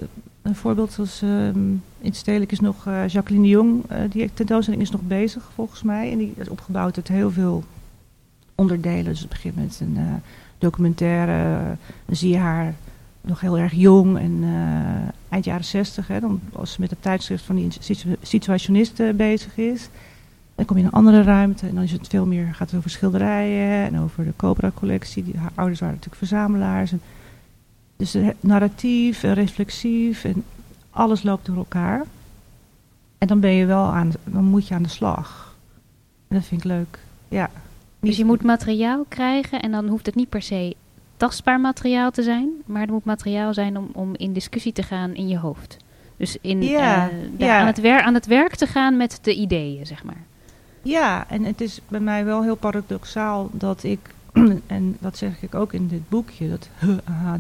een 0.42 0.54
voorbeeld 0.54 0.97
was 0.97 1.23
um, 1.23 1.83
in 1.99 2.09
het 2.09 2.16
stedelijk 2.16 2.52
is 2.52 2.61
nog 2.61 2.85
Jacqueline 3.06 3.42
de 3.42 3.49
Jong, 3.49 3.85
die 4.11 4.30
tentoonstelling 4.35 4.83
is 4.83 4.90
nog 4.90 5.02
bezig 5.02 5.50
volgens 5.54 5.83
mij. 5.83 6.12
En 6.12 6.18
die 6.18 6.33
is 6.37 6.49
opgebouwd 6.49 6.97
uit 6.97 7.09
heel 7.09 7.30
veel 7.30 7.64
onderdelen. 8.54 9.04
Dus 9.04 9.21
het 9.21 9.28
begint 9.28 9.56
met 9.56 9.80
een 9.80 9.99
documentaire. 10.59 11.76
Dan 12.06 12.16
zie 12.16 12.30
je 12.30 12.38
haar 12.38 12.75
nog 13.25 13.40
heel 13.40 13.59
erg 13.59 13.73
jong 13.73 14.18
en 14.18 14.42
uh, 14.42 15.09
eind 15.28 15.44
jaren 15.44 15.64
zestig. 15.64 16.06
Dan 16.06 16.40
als 16.52 16.73
ze 16.73 16.80
met 16.80 16.90
het 16.90 17.02
tijdschrift 17.02 17.44
van 17.44 17.56
die 17.56 17.68
situ 17.80 18.16
situationisten 18.23 19.06
uh, 19.06 19.14
bezig 19.14 19.56
is. 19.56 19.88
Dan 20.55 20.65
kom 20.65 20.77
je 20.77 20.83
in 20.83 20.89
een 20.89 20.95
andere 20.95 21.23
ruimte 21.23 21.67
en 21.67 21.75
dan 21.75 21.85
is 21.85 21.93
het 21.93 22.09
veel 22.09 22.27
meer, 22.27 22.55
gaat 22.55 22.71
het 22.71 22.79
over 22.79 22.91
schilderijen 22.91 23.87
en 23.87 24.01
over 24.01 24.25
de 24.25 24.33
Cobra-collectie. 24.37 25.25
Haar 25.37 25.51
ouders 25.55 25.81
waren 25.81 25.95
natuurlijk 25.95 26.25
verzamelaars. 26.27 26.93
En 26.93 27.01
dus 27.97 28.17
narratief 28.41 29.23
en 29.23 29.35
reflexief 29.35 30.25
en 30.25 30.45
alles 30.91 31.23
loopt 31.23 31.47
door 31.47 31.57
elkaar. 31.57 32.05
En 33.19 33.27
dan 33.27 33.41
ben 33.41 33.51
je 33.51 33.67
wel 33.67 33.85
aan, 33.85 34.13
dan 34.25 34.45
moet 34.45 34.69
je 34.69 34.75
aan 34.75 34.83
de 34.83 34.89
slag. 34.89 35.57
En 36.29 36.37
dat 36.37 36.45
vind 36.45 36.61
ik 36.61 36.67
leuk. 36.67 36.99
Ja. 37.29 37.51
Dus 38.01 38.17
je 38.17 38.25
moet 38.25 38.43
materiaal 38.43 39.05
krijgen 39.09 39.63
en 39.63 39.71
dan 39.71 39.89
hoeft 39.89 40.07
het 40.07 40.15
niet 40.15 40.29
per 40.29 40.43
se 40.43 40.77
tastbaar 41.17 41.61
materiaal 41.61 42.11
te 42.11 42.23
zijn, 42.23 42.51
maar 42.67 42.81
het 42.81 42.91
moet 42.91 43.05
materiaal 43.05 43.55
zijn 43.55 43.77
om, 43.77 43.89
om 43.93 44.15
in 44.17 44.33
discussie 44.33 44.73
te 44.73 44.83
gaan 44.83 45.15
in 45.15 45.29
je 45.29 45.39
hoofd. 45.39 45.77
Dus 46.17 46.37
in, 46.41 46.63
ja, 46.63 47.11
uh, 47.11 47.15
ja. 47.39 47.61
Aan, 47.61 47.67
het 47.67 47.81
wer 47.81 48.03
aan 48.03 48.15
het 48.15 48.27
werk 48.27 48.55
te 48.55 48.67
gaan 48.67 48.97
met 48.97 49.19
de 49.23 49.35
ideeën, 49.35 49.87
zeg 49.87 50.05
maar. 50.05 50.23
Ja, 50.85 51.29
en 51.29 51.45
het 51.45 51.61
is 51.61 51.81
bij 51.88 52.00
mij 52.00 52.25
wel 52.25 52.43
heel 52.43 52.57
paradoxaal 52.57 53.49
dat 53.53 53.83
ik, 53.83 54.14
en 54.67 54.97
dat 55.00 55.17
zeg 55.17 55.43
ik 55.43 55.55
ook 55.55 55.73
in 55.73 55.88
dit 55.88 56.09
boekje, 56.09 56.49
dat 56.49 56.69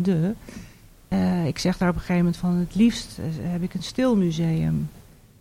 de. 0.02 0.34
Uh, 1.08 1.46
ik 1.46 1.58
zeg 1.58 1.78
daar 1.78 1.88
op 1.88 1.94
een 1.94 2.00
gegeven 2.00 2.24
moment 2.24 2.36
van 2.36 2.54
het 2.54 2.74
liefst 2.74 3.18
heb 3.40 3.62
ik 3.62 3.74
een 3.74 3.82
stil 3.82 4.16
museum. 4.16 4.88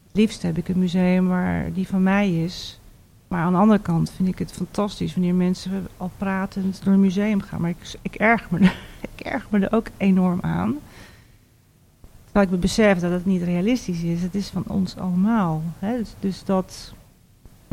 Het 0.08 0.16
liefst 0.16 0.42
heb 0.42 0.58
ik 0.58 0.68
een 0.68 0.80
museum 0.80 1.28
waar 1.28 1.74
die 1.74 1.88
van 1.88 2.04
mij 2.04 2.44
is. 2.44 2.80
Maar 3.28 3.44
aan 3.44 3.52
de 3.52 3.60
andere 3.60 3.80
kant 3.80 4.12
vind 4.12 4.30
ik 4.30 4.40
het 4.40 4.52
fantastisch 4.52 5.14
wanneer 5.14 5.36
mensen 5.36 5.88
al 5.98 6.12
pratend 6.18 6.84
door 6.84 6.94
een 6.94 7.00
museum 7.00 7.42
gaan. 7.42 7.62
Maar 7.62 7.70
ik, 7.70 7.96
ik, 8.02 8.16
erger, 8.16 8.48
me 8.50 8.60
ik 9.16 9.26
erger 9.26 9.48
me 9.50 9.60
er 9.60 9.74
ook 9.76 9.88
enorm 9.98 10.40
aan. 10.42 10.76
Terwijl 12.24 12.46
ik 12.46 12.52
me 12.52 12.58
besef 12.58 13.00
dat 13.00 13.12
het 13.12 13.26
niet 13.26 13.42
realistisch 13.42 14.02
is. 14.02 14.22
Het 14.22 14.36
is 14.36 14.50
van 14.50 14.64
ons 14.68 14.98
allemaal. 14.98 15.64
Hè? 15.80 15.98
Dus, 15.98 16.16
dus, 16.20 16.44
dat, 16.44 16.94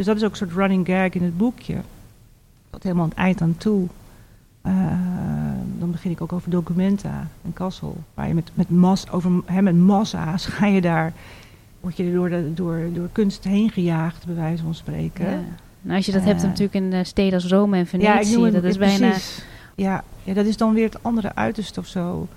dus 0.01 0.09
dat 0.09 0.19
is 0.19 0.25
ook 0.25 0.31
een 0.31 0.37
soort 0.37 0.53
running 0.53 0.87
gag 0.87 1.11
in 1.11 1.23
het 1.23 1.37
boekje. 1.37 1.77
Tot 2.71 2.83
helemaal 2.83 3.05
aan 3.05 3.11
het 3.11 3.19
eind 3.19 3.41
aan 3.41 3.55
toe. 3.59 3.87
Uh, 4.67 4.73
dan 5.79 5.91
begin 5.91 6.11
ik 6.11 6.21
ook 6.21 6.33
over 6.33 6.51
Documenta 6.51 7.29
en 7.45 7.53
Kassel. 7.53 7.97
Waar 8.15 8.29
je 8.29 8.35
met, 8.35 8.51
met, 8.55 8.71
mas, 8.71 9.11
over, 9.11 9.31
hè, 9.45 9.63
met 9.63 9.77
massa's 9.77 10.47
ga 10.57 10.67
je 10.67 10.81
daar... 10.81 11.13
Word 11.81 11.97
je 11.97 12.13
door, 12.13 12.29
de, 12.29 12.55
door, 12.55 12.89
door 12.93 13.09
kunst 13.13 13.45
heen 13.45 13.71
gejaagd, 13.71 14.27
bij 14.27 14.35
wijze 14.35 14.63
van 14.63 14.75
spreken. 14.75 15.31
Ja. 15.31 15.41
Nou, 15.81 15.97
als 15.97 16.07
je 16.07 16.13
dat 16.13 16.21
uh, 16.21 16.27
hebt 16.27 16.43
natuurlijk 16.43 16.75
in 16.75 16.93
uh, 16.93 17.05
steden 17.05 17.35
als 17.35 17.47
Rome 17.47 17.77
en 17.77 17.87
Venetië. 17.87 18.39
Ja, 18.39 18.51
dat 18.51 18.65
is 18.65 18.79
bijna... 18.79 19.15
Ja, 19.75 20.05
ja, 20.23 20.35
dat 20.35 20.47
is 20.47 20.57
dan 20.57 20.75
weer 20.75 20.85
het 20.85 21.03
andere 21.03 21.35
uiterste 21.35 21.81
of 21.81 21.87
zo. 21.87 22.29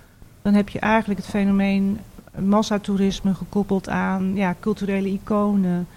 Dan 0.42 0.54
heb 0.54 0.70
je 0.70 0.80
eigenlijk 0.80 1.20
het 1.20 1.30
fenomeen 1.30 2.00
massatoerisme 2.40 3.34
gekoppeld 3.34 3.90
aan 3.90 4.36
ja, 4.36 4.56
culturele 4.60 5.08
iconen. 5.08 5.88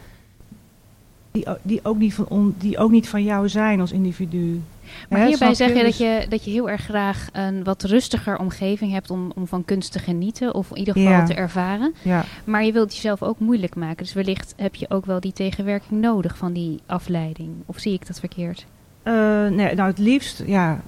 Die, 1.37 1.47
die, 1.63 1.81
ook 1.83 1.99
niet 1.99 2.15
van 2.15 2.27
on, 2.29 2.55
die 2.59 2.79
ook 2.79 2.91
niet 2.91 3.09
van 3.09 3.23
jou 3.25 3.49
zijn 3.49 3.81
als 3.81 3.93
individu. 3.93 4.61
Maar 5.09 5.27
hierbij 5.27 5.55
zeg 5.55 5.69
je 5.69 5.75
dat, 5.75 5.85
Dus- 5.85 5.97
je 5.97 6.27
dat 6.29 6.45
je 6.45 6.51
heel 6.51 6.71
erg 6.71 6.81
graag 6.85 7.29
een 7.33 7.65
wat 7.65 7.83
rustiger 7.83 8.39
omgeving 8.39 8.93
hebt 8.93 9.11
om, 9.11 9.33
om 9.35 9.47
van 9.47 9.65
kunst 9.65 9.93
te 9.93 9.99
genieten. 9.99 10.55
Of 10.55 10.71
in 10.71 10.77
ieder 10.77 10.95
geval 10.95 11.11
Ja. 11.11 11.25
te 11.25 11.35
ervaren. 11.35 11.95
Ja, 12.03 12.25
Maar 12.45 12.65
je 12.65 12.73
wilt 12.73 12.95
jezelf 12.95 13.23
ook 13.23 13.39
moeilijk 13.39 13.75
maken. 13.77 13.97
Dus 13.97 14.13
wellicht 14.13 14.55
heb 14.57 14.75
je 14.75 14.91
ook 14.91 15.07
wel 15.07 15.21
die 15.21 15.33
tegenwerking 15.33 16.01
nodig 16.01 16.37
van 16.37 16.53
die 16.53 16.81
afleiding. 16.87 17.51
Of 17.67 17.79
zie 17.79 17.93
ik 17.93 18.07
dat 18.07 18.19
verkeerd? 18.21 18.67
Eh, 19.03 19.13
nee, 19.49 19.75
nou 19.75 19.89
het 19.89 19.99
liefst, 19.99 20.43
ja, 20.47 20.81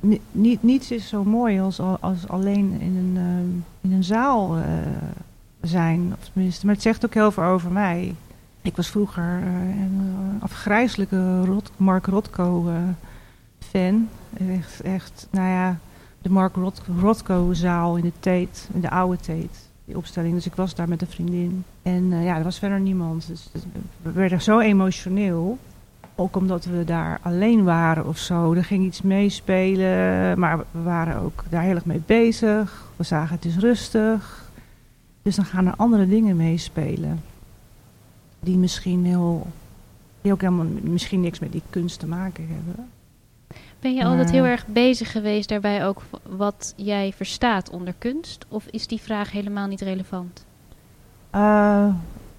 ni- 0.00 0.20
niet, 0.32 0.62
niets 0.62 0.90
is 0.90 1.08
zo 1.08 1.24
mooi 1.24 1.60
als, 1.60 1.80
al- 1.80 1.98
als 2.00 2.28
alleen 2.28 2.76
in 2.80 2.96
een, 2.96 3.14
ehm, 3.16 3.90
in 3.90 3.96
een 3.96 4.04
zaal 4.04 4.56
eh, 4.56 4.62
zijn. 5.60 6.14
Of 6.20 6.28
tenminste, 6.32 6.66
maar 6.66 6.74
het 6.74 6.84
zegt 6.84 7.04
ook 7.04 7.14
heel 7.14 7.30
veel 7.32 7.44
over 7.44 7.70
mij. 7.70 8.14
Ik 8.62 8.76
was 8.76 8.88
vroeger 8.88 9.40
eh, 9.42 9.82
een 9.82 10.16
eh, 10.36 10.42
afgrijzelijke 10.42 11.44
Rot, 11.44 11.70
Mark 11.76 12.06
Rothko 12.06 12.68
eh. 12.68 13.94
Echt, 14.48 14.80
echt, 14.80 15.28
nou 15.30 15.48
ja, 15.48 15.78
de 16.22 16.30
Mark 16.30 16.54
Rot, 16.54 16.82
Rothko 17.00 17.52
zaal 17.52 17.96
in 17.96 18.02
de 18.02 18.12
Tate, 18.18 18.72
in 18.72 18.80
de 18.80 18.90
oude 18.90 19.16
Tate. 19.16 19.58
Die 19.84 19.96
opstelling. 19.96 20.34
Dus 20.34 20.46
ik 20.46 20.54
was 20.54 20.74
daar 20.74 20.88
met 20.88 21.00
een 21.00 21.06
vriendin. 21.06 21.64
En 21.82 22.22
ja, 22.22 22.36
er 22.36 22.44
was 22.44 22.58
verder 22.58 22.80
niemand. 22.80 23.26
Dus, 23.26 23.48
dus 23.52 23.62
we 24.02 24.12
werden 24.12 24.42
zo 24.42 24.58
emotioneel. 24.58 25.58
Ook 26.14 26.36
omdat 26.36 26.64
we 26.64 26.84
daar 26.84 27.18
alleen 27.22 27.64
waren 27.64 28.06
of 28.06 28.18
zo. 28.18 28.52
Er 28.52 28.64
ging 28.64 28.84
iets 28.84 29.02
meespelen, 29.02 30.38
maar 30.38 30.58
we 30.58 30.82
waren 30.82 31.22
ook 31.22 31.44
daar 31.48 31.62
heel 31.62 31.74
erg 31.74 31.84
mee 31.84 32.02
bezig. 32.06 32.90
We 32.96 33.04
zagen 33.04 33.34
het 33.34 33.44
is 33.44 33.56
rustig. 33.56 34.50
Dus 35.22 35.36
dan 35.36 35.44
gaan 35.44 35.66
er 35.66 35.74
andere 35.76 36.08
dingen 36.08 36.36
meespelen. 36.36 37.20
Die 38.42 38.56
misschien 38.56 39.04
heel. 39.04 39.46
Die 40.20 40.32
ook 40.32 40.40
helemaal 40.40 40.66
misschien 40.82 41.20
niks 41.20 41.38
met 41.38 41.52
die 41.52 41.62
kunst 41.70 41.98
te 41.98 42.06
maken 42.06 42.46
hebben. 42.48 42.88
Ben 43.80 43.94
je 43.94 44.02
Maar- 44.02 44.10
altijd 44.10 44.30
heel 44.30 44.44
erg 44.44 44.66
bezig 44.66 45.12
geweest 45.12 45.48
daarbij 45.48 45.86
ook 45.86 46.02
wat 46.28 46.74
jij 46.76 47.12
verstaat 47.16 47.70
onder 47.70 47.94
kunst? 47.98 48.44
Of 48.48 48.66
is 48.70 48.86
die 48.86 49.00
vraag 49.00 49.30
helemaal 49.32 49.66
niet 49.66 49.80
relevant? 49.80 50.44
Eh, 51.30 51.86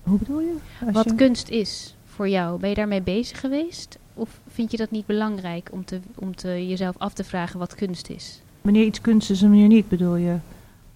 hoe 0.04 0.18
bedoel 0.18 0.40
je? 0.40 0.56
Als 0.86 0.92
Wat 0.94 1.04
je- 1.04 1.16
kunst 1.16 1.50
is 1.50 1.96
voor 2.06 2.30
jou, 2.30 2.60
ben 2.60 2.70
je 2.70 2.76
daarmee 2.76 3.02
bezig 3.02 3.40
geweest? 3.40 3.98
Of 4.14 4.40
vind 4.48 4.72
je 4.72 4.78
dat 4.78 4.92
niet 4.92 5.06
belangrijk 5.06 5.70
om, 5.72 5.86
te, 5.86 6.00
om 6.16 6.36
te 6.36 6.68
jezelf 6.68 6.98
af 6.98 7.14
te 7.14 7.24
vragen 7.24 7.60
wat 7.60 7.76
kunst 7.76 8.10
is? 8.10 8.42
Wanneer 8.62 8.86
iets 8.86 9.02
kunst 9.02 9.30
is 9.30 9.42
en 9.42 9.50
wanneer 9.50 9.68
niet, 9.68 9.88
bedoel 9.90 10.16
je? 10.16 10.36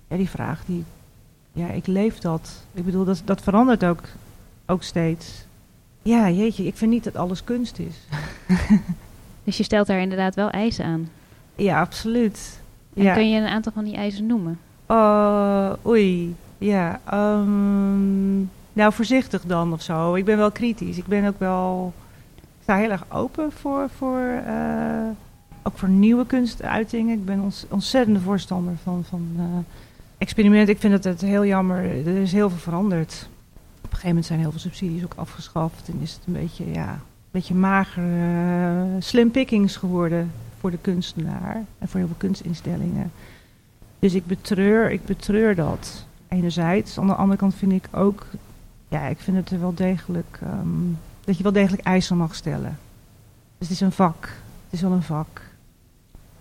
Ja, 0.07 0.17
die 0.17 0.29
vraag, 0.29 0.65
die, 0.65 0.83
ja, 1.53 1.67
ik 1.67 1.87
leef 1.87 2.19
dat. 2.19 2.63
Ik 2.73 2.85
bedoel, 2.85 3.05
dat, 3.05 3.21
dat 3.25 3.41
verandert 3.41 3.83
ook, 3.85 4.01
ook 4.67 4.83
steeds. 4.83 5.45
Ja, 6.01 6.29
jeetje, 6.29 6.65
ik 6.65 6.75
vind 6.75 6.91
niet 6.91 7.03
dat 7.03 7.15
alles 7.15 7.43
kunst 7.43 7.79
is. 7.79 7.95
Dus 9.47 9.57
je 9.57 9.63
stelt 9.63 9.87
daar 9.87 9.99
inderdaad 9.99 10.35
wel 10.35 10.49
eisen 10.49 10.85
aan. 10.85 11.09
Ja, 11.55 11.79
absoluut. 11.79 12.59
En 12.93 13.03
ja. 13.03 13.13
kun 13.13 13.29
je 13.29 13.39
een 13.39 13.47
aantal 13.47 13.71
van 13.71 13.83
die 13.83 13.95
eisen 13.95 14.25
noemen? 14.25 14.59
Oh, 14.85 15.71
oei, 15.85 16.35
ja. 16.57 16.99
ehm, 17.05 18.37
nou, 18.73 18.93
voorzichtig 18.93 19.41
dan 19.45 19.73
of 19.73 19.81
zo. 19.81 20.15
Ik 20.15 20.25
ben 20.25 20.37
wel 20.37 20.51
kritisch. 20.51 20.97
Ik 20.97 21.05
ben 21.05 21.27
ook 21.27 21.39
wel... 21.39 21.93
Ik 22.35 22.43
sta 22.61 22.75
heel 22.75 22.89
erg 22.89 23.05
open 23.09 23.51
voor, 23.51 23.89
voor, 23.97 24.21
eh, 24.45 25.07
ook 25.63 25.77
voor 25.77 25.89
nieuwe 25.89 26.25
kunstuitingen. 26.25 27.17
Ik 27.17 27.25
ben 27.25 27.39
ons, 27.39 27.65
ontzettende 27.69 28.19
voorstander 28.19 28.73
van, 28.83 29.03
van 29.09 29.27
eh, 29.37 29.43
experimenten. 30.17 30.73
Ik 30.73 30.79
vind 30.79 30.93
het, 30.93 31.03
het 31.03 31.21
heel 31.21 31.45
jammer. 31.45 32.07
Er 32.07 32.17
is 32.17 32.31
heel 32.31 32.49
veel 32.49 32.59
veranderd. 32.59 33.29
Op 33.87 33.93
een 33.93 33.99
gegeven 33.99 34.07
moment 34.07 34.25
zijn 34.25 34.39
heel 34.39 34.51
veel 34.51 34.59
subsidies 34.59 35.03
ook 35.03 35.13
afgeschaft. 35.15 35.89
En 35.89 35.99
is 36.01 36.13
het 36.13 36.21
een 36.27 36.33
beetje, 36.33 36.71
ja, 36.71 36.91
een 36.91 37.31
beetje 37.31 37.53
mager, 37.55 38.03
eh, 38.03 38.81
slim 38.99 39.31
pickings 39.31 39.75
geworden 39.75 40.31
voor 40.59 40.71
de 40.71 40.77
kunstenaar. 40.81 41.63
En 41.79 41.87
voor 41.87 41.99
heel 41.99 42.07
veel 42.07 42.17
kunstinstellingen. 42.17 43.11
Dus 43.99 44.13
ik 44.13 44.25
betreur, 44.25 44.91
ik 44.91 45.05
betreur 45.05 45.55
dat 45.55 46.05
enerzijds. 46.27 46.99
Aan 46.99 47.07
de 47.07 47.13
andere 47.13 47.39
kant 47.39 47.55
vind 47.55 47.71
ik 47.71 47.87
ook, 47.91 48.25
ja, 48.87 49.01
ik 49.07 49.19
vind 49.19 49.37
het 49.37 49.49
er 49.49 49.59
wel 49.59 49.73
degelijk, 49.73 50.39
ehm, 50.41 50.93
dat 51.23 51.37
je 51.37 51.43
wel 51.43 51.51
degelijk 51.51 51.83
eisen 51.83 52.17
mag 52.17 52.35
stellen. 52.35 52.77
Dus 53.57 53.67
het 53.67 53.69
is 53.69 53.81
een 53.81 53.91
vak. 53.91 54.23
Het 54.63 54.73
is 54.73 54.81
wel 54.81 54.91
een 54.91 55.03
vak. 55.03 55.41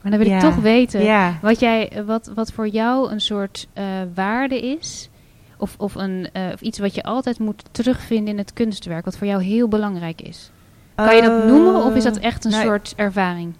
Maar 0.00 0.10
dan 0.10 0.20
wil 0.20 0.34
ik 0.34 0.40
toch 0.40 0.56
weten 0.56 1.02
Ja. 1.02 1.38
wat, 1.42 1.60
jij, 1.60 2.02
wat, 2.06 2.30
wat 2.34 2.52
voor 2.52 2.68
jou 2.68 3.10
een 3.10 3.20
soort 3.20 3.68
eh, 3.72 3.84
waarde 4.14 4.60
is. 4.60 5.10
Of, 5.56 5.74
of, 5.78 5.94
een, 5.94 6.28
eh, 6.32 6.42
of 6.52 6.60
iets 6.60 6.78
wat 6.78 6.94
je 6.94 7.02
altijd 7.02 7.38
moet 7.38 7.64
terugvinden 7.70 8.32
in 8.32 8.38
het 8.38 8.52
kunstwerk. 8.52 9.04
Wat 9.04 9.16
voor 9.16 9.26
jou 9.26 9.42
heel 9.42 9.68
belangrijk 9.68 10.20
is. 10.20 10.50
Kan 10.94 11.16
je 11.16 11.22
dat 11.22 11.42
Eh, 11.42 11.48
noemen 11.48 11.84
of 11.84 11.94
is 11.94 12.02
dat 12.02 12.16
echt 12.16 12.44
een 12.44 12.52
soort 12.52 12.92
ervaring? 12.96 13.54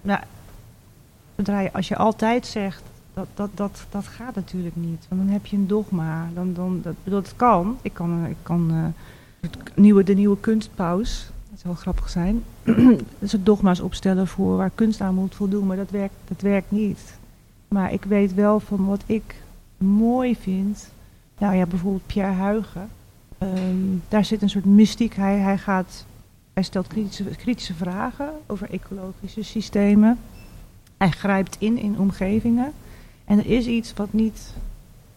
Je, 1.35 1.69
als 1.73 1.87
je 1.87 1.95
altijd 1.95 2.45
zegt, 2.45 2.83
dat, 3.13 3.27
dat, 3.33 3.49
dat, 3.53 3.85
dat 3.89 4.07
gaat 4.07 4.35
natuurlijk 4.35 4.75
niet. 4.75 5.05
Want 5.09 5.21
dan 5.21 5.29
heb 5.29 5.45
je 5.45 5.55
een 5.55 5.67
dogma. 5.67 6.29
Dan, 6.33 6.53
dan, 6.53 6.79
dat, 6.83 6.93
bedoel, 7.03 7.21
dat 7.21 7.35
kan. 7.35 7.77
Ik 7.81 7.93
kan, 7.93 8.23
eh, 8.23 8.29
ik 8.29 8.37
kan 8.43 8.93
het 9.39 9.57
nieuwe, 9.75 10.03
de 10.03 10.13
nieuwe 10.13 10.39
kunstpaus, 10.39 11.29
dat 11.49 11.59
zou 11.59 11.73
wel 11.73 11.81
grappig 11.81 12.09
zijn. 12.09 12.43
dus 13.19 13.31
het 13.31 13.45
dogma's 13.45 13.79
opstellen 13.79 14.27
voor 14.27 14.57
waar 14.57 14.71
kunst 14.75 15.01
aan 15.01 15.15
moet 15.15 15.35
voldoen. 15.35 15.67
Maar 15.67 15.77
dat 15.77 15.89
werkt, 15.91 16.15
dat 16.27 16.41
werkt 16.41 16.71
niet. 16.71 17.17
Maar 17.67 17.93
ik 17.93 18.03
weet 18.03 18.33
wel 18.33 18.59
van 18.59 18.85
wat 18.85 19.03
ik 19.05 19.35
mooi 19.77 20.35
vind. 20.35 20.89
Nou 21.37 21.55
ja, 21.55 21.65
bijvoorbeeld 21.65 22.05
Pierre 22.05 22.33
Huygen. 22.33 22.89
Ehm, 23.37 23.97
daar 24.07 24.25
zit 24.25 24.41
een 24.41 24.49
soort 24.49 24.65
mystiek. 24.65 25.15
Hij, 25.15 25.37
hij, 25.37 25.57
gaat, 25.57 26.05
hij 26.53 26.63
stelt 26.63 26.87
kritische, 26.87 27.23
kritische 27.23 27.73
vragen 27.73 28.29
over 28.45 28.69
ecologische 28.69 29.43
systemen. 29.43 30.19
Hij 30.97 31.09
grijpt 31.09 31.55
in 31.59 31.77
in 31.77 31.99
omgevingen. 31.99 32.71
En 33.25 33.39
er 33.39 33.45
is 33.45 33.65
iets 33.65 33.93
wat, 33.93 34.13
niet, 34.13 34.53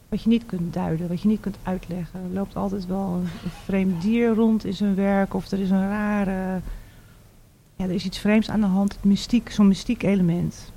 wat 0.09 0.23
je 0.23 0.29
niet 0.29 0.47
kunt 0.47 0.73
duiden, 0.73 1.09
wat 1.09 1.21
je 1.21 1.29
niet 1.29 1.41
kunt 1.41 1.57
uitleggen. 1.63 2.21
Er 2.21 2.35
loopt 2.35 2.57
altijd 2.57 2.87
wel 2.87 3.07
een, 3.07 3.29
een 3.45 3.51
vreemd 3.65 4.03
dier 4.03 4.35
rond 4.35 4.65
in 4.65 4.75
zijn 4.75 4.95
werk. 4.95 5.35
Of 5.35 5.51
er 5.51 5.61
is 5.61 5.71
een 5.71 5.89
rare... 5.89 6.61
Ja, 7.77 7.85
er 7.85 7.95
is 7.95 8.05
iets 8.05 8.19
vreemds 8.19 8.51
aan 8.51 8.61
de 8.61 8.67
hand. 8.67 8.93
Het 8.93 9.05
mystiek, 9.05 9.51
zo'n 9.51 9.69
mystiek 9.69 10.03
element. 10.03 10.73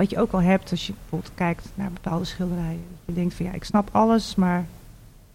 Wat 0.00 0.10
je 0.10 0.18
ook 0.18 0.32
wel 0.32 0.42
hebt 0.42 0.70
als 0.70 0.86
je 0.86 0.92
bijvoorbeeld 1.00 1.32
kijkt 1.34 1.68
naar 1.74 1.90
bepaalde 1.92 2.24
schilderijen. 2.24 2.80
Je 3.04 3.12
denkt 3.12 3.34
van 3.34 3.46
ja, 3.46 3.52
ik 3.52 3.64
snap 3.64 3.88
alles, 3.92 4.34
maar 4.34 4.66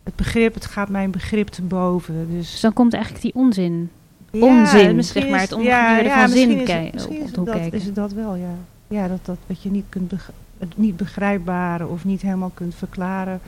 het 0.03 0.15
begrip, 0.15 0.53
het 0.53 0.65
gaat 0.65 0.89
mijn 0.89 1.12
begrip 1.12 1.48
te 1.48 1.62
boven. 1.62 2.27
Dus 2.31 2.51
Dus 2.51 2.60
dan 2.60 2.74
komt 2.74 2.93
eigenlijk 2.93 3.24
die 3.24 3.34
onzin. 3.36 3.89
ja, 4.31 4.45
onzin, 4.45 4.95
misschien 4.95 5.22
zeg 5.22 5.31
maar, 5.31 5.39
het 5.39 5.51
omgekeerde 5.51 6.10
van 6.10 6.29
zin 6.29 6.50
is 6.50 6.55
het- 6.55 6.63
kei- 6.65 6.89
Misschien 6.93 7.15
op- 7.17 7.24
is 7.27 7.38
op 7.38 7.45
het 7.45 7.63
dat, 7.63 7.74
is 7.74 7.86
het 7.86 7.95
dat 7.95 8.12
wel, 8.13 8.36
ja. 8.36 8.53
Ja, 8.88 9.07
dat, 9.07 9.19
dat 9.25 9.38
wat 9.48 9.62
je 9.63 9.69
niet 9.72 9.86
kunt 9.89 10.12
het 10.57 10.77
niet 10.77 10.98
begrijpbare 10.98 11.88
of 11.88 12.05
niet 12.05 12.22
helemaal 12.22 12.51
kunt 12.53 12.75
verklaren. 12.75 13.39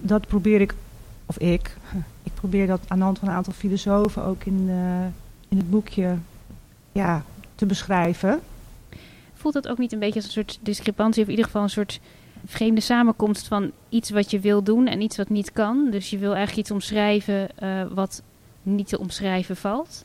Dat 0.00 0.26
probeer 0.26 0.60
ik, 0.60 0.74
of 1.26 1.38
ik, 1.38 1.76
ik 2.22 2.32
probeer 2.34 2.66
dat 2.66 2.80
aan 2.88 2.98
de 2.98 3.04
hand 3.04 3.18
van 3.18 3.28
een 3.28 3.34
aantal 3.34 3.52
filosofen 3.52 4.24
ook 4.24 4.44
in, 4.44 4.66
eh, 4.68 5.04
in 5.48 5.56
het 5.56 5.70
boekje 5.70 6.14
ja, 6.92 7.22
te 7.54 7.66
beschrijven. 7.66 8.40
Voelt 9.42 9.54
dat 9.54 9.68
ook 9.68 9.78
niet 9.78 9.92
een 9.92 9.98
beetje 9.98 10.14
als 10.14 10.24
een 10.24 10.30
soort 10.30 10.58
discrepantie, 10.62 11.22
of 11.22 11.28
in 11.28 11.34
ieder 11.34 11.44
geval 11.44 11.62
een 11.62 11.70
soort 11.70 12.00
vreemde 12.46 12.80
samenkomst 12.80 13.48
van 13.48 13.70
iets 13.88 14.10
wat 14.10 14.30
je 14.30 14.40
wil 14.40 14.62
doen 14.62 14.86
en 14.86 15.00
iets 15.00 15.16
wat 15.16 15.28
niet 15.28 15.52
kan? 15.52 15.90
Dus 15.90 16.10
je 16.10 16.18
wil 16.18 16.34
eigenlijk 16.34 16.58
iets 16.58 16.70
omschrijven 16.70 17.58
eh, 17.58 17.82
wat 17.94 18.22
niet 18.62 18.88
te 18.88 18.98
omschrijven 18.98 19.56
valt. 19.56 20.04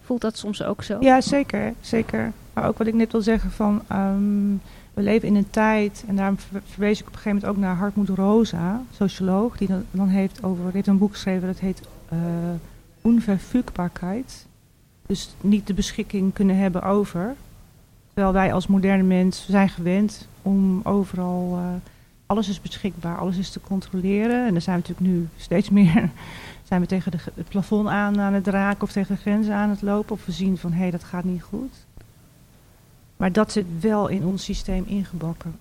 Voelt 0.00 0.20
dat 0.20 0.38
soms 0.38 0.62
ook 0.62 0.82
zo? 0.82 0.96
Ja, 1.00 1.20
zeker, 1.20 1.74
zeker. 1.80 2.32
Maar 2.52 2.68
ook 2.68 2.78
wat 2.78 2.86
ik 2.86 2.94
net 2.94 3.12
wil 3.12 3.22
zeggen 3.22 3.50
van, 3.50 3.82
ehm, 3.88 4.50
we 4.94 5.02
leven 5.02 5.28
in 5.28 5.36
een 5.36 5.50
tijd, 5.50 6.04
en 6.06 6.16
daarom 6.16 6.38
ver- 6.38 6.62
verwees 6.64 7.00
ik 7.00 7.06
op 7.06 7.12
een 7.12 7.18
gegeven 7.18 7.38
moment 7.38 7.56
ook 7.56 7.64
naar 7.64 7.76
Hartmut 7.76 8.08
Rosa, 8.08 8.82
socioloog, 8.96 9.56
die 9.56 9.68
dan, 9.90 10.08
heeft 10.08 10.42
over, 10.42 10.72
heeft 10.72 10.86
een 10.86 10.98
boek 10.98 11.12
geschreven 11.12 11.46
dat 11.46 11.58
heet 11.58 11.80
Onverfügbarkeit. 13.00 14.46
Dus 15.06 15.34
niet 15.40 15.66
de 15.66 15.74
beschikking 15.74 16.32
kunnen 16.32 16.56
hebben 16.56 16.82
over. 16.82 17.34
Terwijl 18.16 18.36
wij 18.36 18.52
als 18.52 18.66
moderne 18.66 19.02
mens 19.02 19.46
zijn 19.48 19.68
gewend 19.68 20.28
om 20.42 20.80
overal 20.82 21.56
eh, 21.56 21.64
alles 22.26 22.48
is 22.48 22.60
beschikbaar, 22.60 23.18
alles 23.18 23.36
is 23.36 23.50
te 23.50 23.60
controleren. 23.60 24.46
En 24.46 24.52
dan 24.52 24.62
zijn 24.62 24.80
we 24.80 24.88
natuurlijk 24.88 25.16
nu 25.16 25.28
steeds 25.36 25.70
meer 25.70 26.10
zijn 26.68 26.80
we 26.80 26.86
tegen 26.86 27.12
de, 27.12 27.18
het 27.34 27.48
plafond 27.48 27.88
aan 27.88 28.20
aan 28.20 28.32
het 28.32 28.46
raken 28.46 28.82
of 28.82 28.92
tegen 28.92 29.14
de 29.14 29.20
grenzen 29.20 29.54
aan 29.54 29.70
het 29.70 29.82
lopen. 29.82 30.12
Of 30.12 30.26
we 30.26 30.32
zien 30.32 30.58
van 30.58 30.72
hé, 30.72 30.78
hey, 30.78 30.90
dat 30.90 31.04
gaat 31.04 31.24
niet 31.24 31.42
goed. 31.42 31.72
Maar 33.16 33.32
dat 33.32 33.52
zit 33.52 33.66
wel 33.80 34.08
in 34.08 34.24
ons 34.24 34.44
systeem 34.44 34.84
ingebakken. 34.86 35.58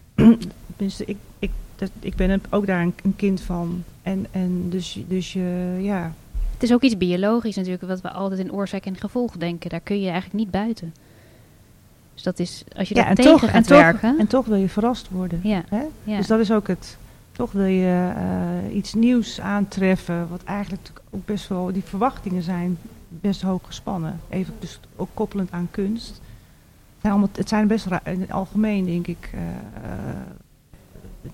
Tenminste, 0.75 1.05
ik, 1.13 1.17
ik, 1.39 1.51
dat, 1.75 1.91
ik 1.99 2.15
ben 2.15 2.41
ook 2.49 2.65
daar 2.65 2.81
een, 2.81 2.93
een, 3.03 3.15
kind 3.15 3.41
van. 3.41 3.83
En, 4.01 4.25
en 4.31 4.69
dus, 4.69 4.99
dus 5.07 5.33
je, 5.33 5.77
ja. 5.81 6.13
Het 6.53 6.63
is 6.63 6.73
ook 6.73 6.83
iets 6.83 6.97
biologisch 6.97 7.55
natuurlijk, 7.55 7.83
wat 7.83 8.01
we 8.01 8.11
altijd 8.11 8.39
in 8.39 8.53
oorzaak 8.53 8.85
en 8.85 8.97
gevolg 8.97 9.37
denken. 9.37 9.69
Daar 9.69 9.79
kun 9.79 9.99
je 9.99 10.09
eigenlijk 10.09 10.39
niet 10.39 10.51
buiten. 10.51 10.93
Dus 12.15 12.23
dat 12.23 12.39
is, 12.39 12.63
als 12.75 12.89
je 12.89 12.95
ja, 12.95 13.07
dat 13.07 13.15
tegen 13.15 13.31
toch, 13.31 13.49
gaat 13.49 13.53
en 13.53 13.69
werken... 13.69 14.09
Toch, 14.09 14.19
en 14.19 14.27
toch 14.27 14.45
wil 14.45 14.57
je 14.57 14.69
verrast 14.69 15.09
worden. 15.09 15.39
Ja, 15.43 15.63
hè? 15.69 15.83
ja. 16.03 16.17
Dus 16.17 16.27
dat 16.27 16.39
is 16.39 16.51
ook 16.51 16.67
het... 16.67 16.97
Toch 17.31 17.51
wil 17.51 17.65
je 17.65 18.11
uh, 18.67 18.75
iets 18.75 18.93
nieuws 18.93 19.41
aantreffen, 19.41 20.29
wat 20.29 20.43
eigenlijk 20.43 21.01
ook 21.09 21.25
best 21.25 21.47
wel... 21.47 21.73
Die 21.73 21.83
verwachtingen 21.83 22.43
zijn 22.43 22.77
best 23.09 23.41
hoog 23.41 23.61
gespannen. 23.63 24.19
Even 24.29 24.53
dus 24.59 24.79
ook 24.95 25.09
koppelend 25.13 25.51
aan 25.51 25.67
kunst. 25.71 26.21
Het 27.31 27.49
zijn, 27.49 27.67
best 27.67 27.85
in 28.03 28.21
het 28.21 28.31
algemeen, 28.31 28.85
denk 28.85 29.07
ik, 29.07 29.29
uh, 29.35 29.41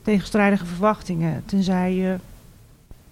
tegenstrijdige 0.02 0.66
verwachtingen. 0.66 1.44
Tenzij 1.46 1.96
je... 1.96 2.16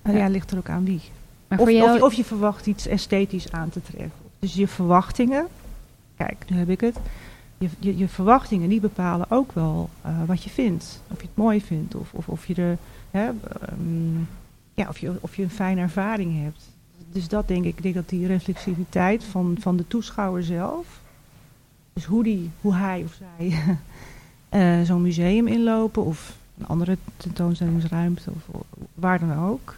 Ja. 0.04 0.12
ja, 0.12 0.28
ligt 0.28 0.52
er 0.52 0.58
ook 0.58 0.70
aan 0.70 0.86
wie. 0.86 1.02
Maar 1.48 1.60
of, 1.60 1.70
jou... 1.70 1.96
of, 1.96 2.02
of 2.02 2.14
je 2.14 2.24
verwacht 2.24 2.66
iets 2.66 2.88
esthetisch 2.88 3.52
aan 3.52 3.70
te 3.70 3.82
treffen. 3.82 4.12
Dus 4.40 4.54
je 4.54 4.68
verwachtingen... 4.68 5.48
Kijk, 6.18 6.46
nu 6.48 6.58
heb 6.58 6.70
ik 6.70 6.82
het 6.82 6.98
je, 7.60 7.70
je, 7.80 7.98
je, 7.98 8.08
verwachtingen 8.08 8.70
die 8.70 8.80
bepalen 8.80 9.32
ook 9.32 9.52
wel 9.52 9.90
uh, 10.06 10.12
wat 10.26 10.44
je 10.44 10.50
vindt. 10.50 11.02
Of 11.08 11.22
je 11.22 11.28
het 11.28 11.36
mooi 11.36 11.62
vindt 11.62 11.96
of, 11.96 12.14
of, 12.14 12.28
of, 12.28 12.46
je, 12.46 12.56
er, 12.56 12.78
hè, 13.12 13.30
um, 13.72 14.28
ja, 14.74 14.88
of, 14.88 14.98
je, 14.98 15.18
of 15.22 15.36
je 15.36 15.44
een 15.44 15.50
fijne 15.50 15.82
ervaring 15.82 16.42
hebt. 16.44 16.70
Dus 17.12 17.28
dat 17.28 17.48
denk 17.48 17.66
ik, 17.66 17.78
ik 17.78 17.84
denk 17.84 17.96
dat 17.96 18.10
die 18.10 18.28
reflexiviteit 18.28 19.24
van, 19.24 19.58
van 19.60 19.78
de 19.78 19.88
toeschouwer 19.88 20.44
zelf, 20.44 21.02
dus 21.94 22.06
hoe, 22.06 22.24
die, 22.24 22.50
hoe 22.62 22.76
hij 22.76 23.04
of 23.04 23.18
zij 23.20 23.64
uh, 24.80 24.86
zo'n 24.88 25.02
museum 25.02 25.48
inlopen 25.48 26.06
of 26.06 26.38
een 26.58 26.68
andere 26.68 26.98
tentoonstellingsruimte 27.18 28.32
of 28.32 28.64
waar 28.94 29.20
dan 29.20 29.38
ook, 29.38 29.76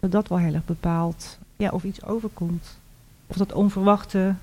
dat 0.00 0.12
dat 0.12 0.28
wel 0.28 0.38
heel 0.38 0.54
erg 0.54 0.64
bepaalt 0.64 1.38
ja, 1.56 1.70
of 1.70 1.84
iets 1.84 2.04
overkomt. 2.04 2.78
Of 3.26 3.36
dat 3.36 3.52
onverwachte 3.52 4.34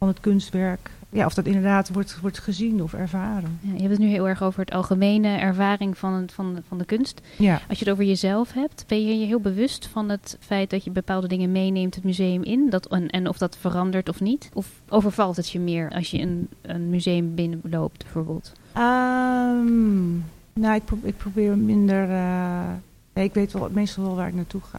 van 0.00 0.08
het 0.08 0.20
kunstwerk 0.20 0.90
ja, 1.12 1.26
of 1.26 1.34
dat 1.34 1.46
inderdaad 1.46 1.92
wordt, 1.92 2.20
wordt 2.20 2.38
gezien 2.38 2.82
of 2.82 2.92
ervaren. 2.92 3.58
Ja, 3.60 3.72
je 3.72 3.78
hebt 3.78 3.90
het 3.90 3.98
nu 3.98 4.06
heel 4.06 4.28
erg 4.28 4.42
over 4.42 4.60
het 4.60 4.72
algemene 4.72 5.36
ervaring 5.36 5.98
van, 5.98 6.28
van, 6.32 6.58
van 6.68 6.78
de 6.78 6.84
kunst. 6.84 7.20
Ja. 7.36 7.60
Als 7.68 7.78
je 7.78 7.84
het 7.84 7.92
over 7.92 8.04
jezelf 8.04 8.52
hebt, 8.52 8.84
ben 8.86 9.06
je 9.06 9.18
je 9.18 9.26
heel 9.26 9.40
bewust 9.40 9.86
van 9.86 10.08
het 10.08 10.36
feit 10.40 10.70
dat 10.70 10.84
je 10.84 10.90
bepaalde 10.90 11.28
dingen 11.28 11.52
meeneemt 11.52 11.94
het 11.94 12.04
museum 12.04 12.42
in? 12.42 12.70
Dat, 12.70 12.86
en, 12.86 13.08
en 13.08 13.28
of 13.28 13.38
dat 13.38 13.56
verandert 13.56 14.08
of 14.08 14.20
niet? 14.20 14.50
Of 14.52 14.66
overvalt 14.88 15.36
het 15.36 15.50
je 15.50 15.58
meer 15.58 15.90
als 15.90 16.10
je 16.10 16.20
een, 16.20 16.48
een 16.62 16.90
museum 16.90 17.34
binnenloopt 17.34 18.02
bijvoorbeeld? 18.02 18.52
Um, 18.76 20.24
nou, 20.52 20.74
ik, 20.74 20.82
ik, 21.02 21.16
probeer 21.16 21.58
minder... 21.58 22.08
Uh, 22.08 22.70
ik 23.12 23.34
weet 23.34 23.52
wel 23.52 23.68
meestal 23.72 24.04
wel 24.04 24.16
waar 24.16 24.28
ik 24.28 24.34
naartoe 24.34 24.60
ga. 24.60 24.78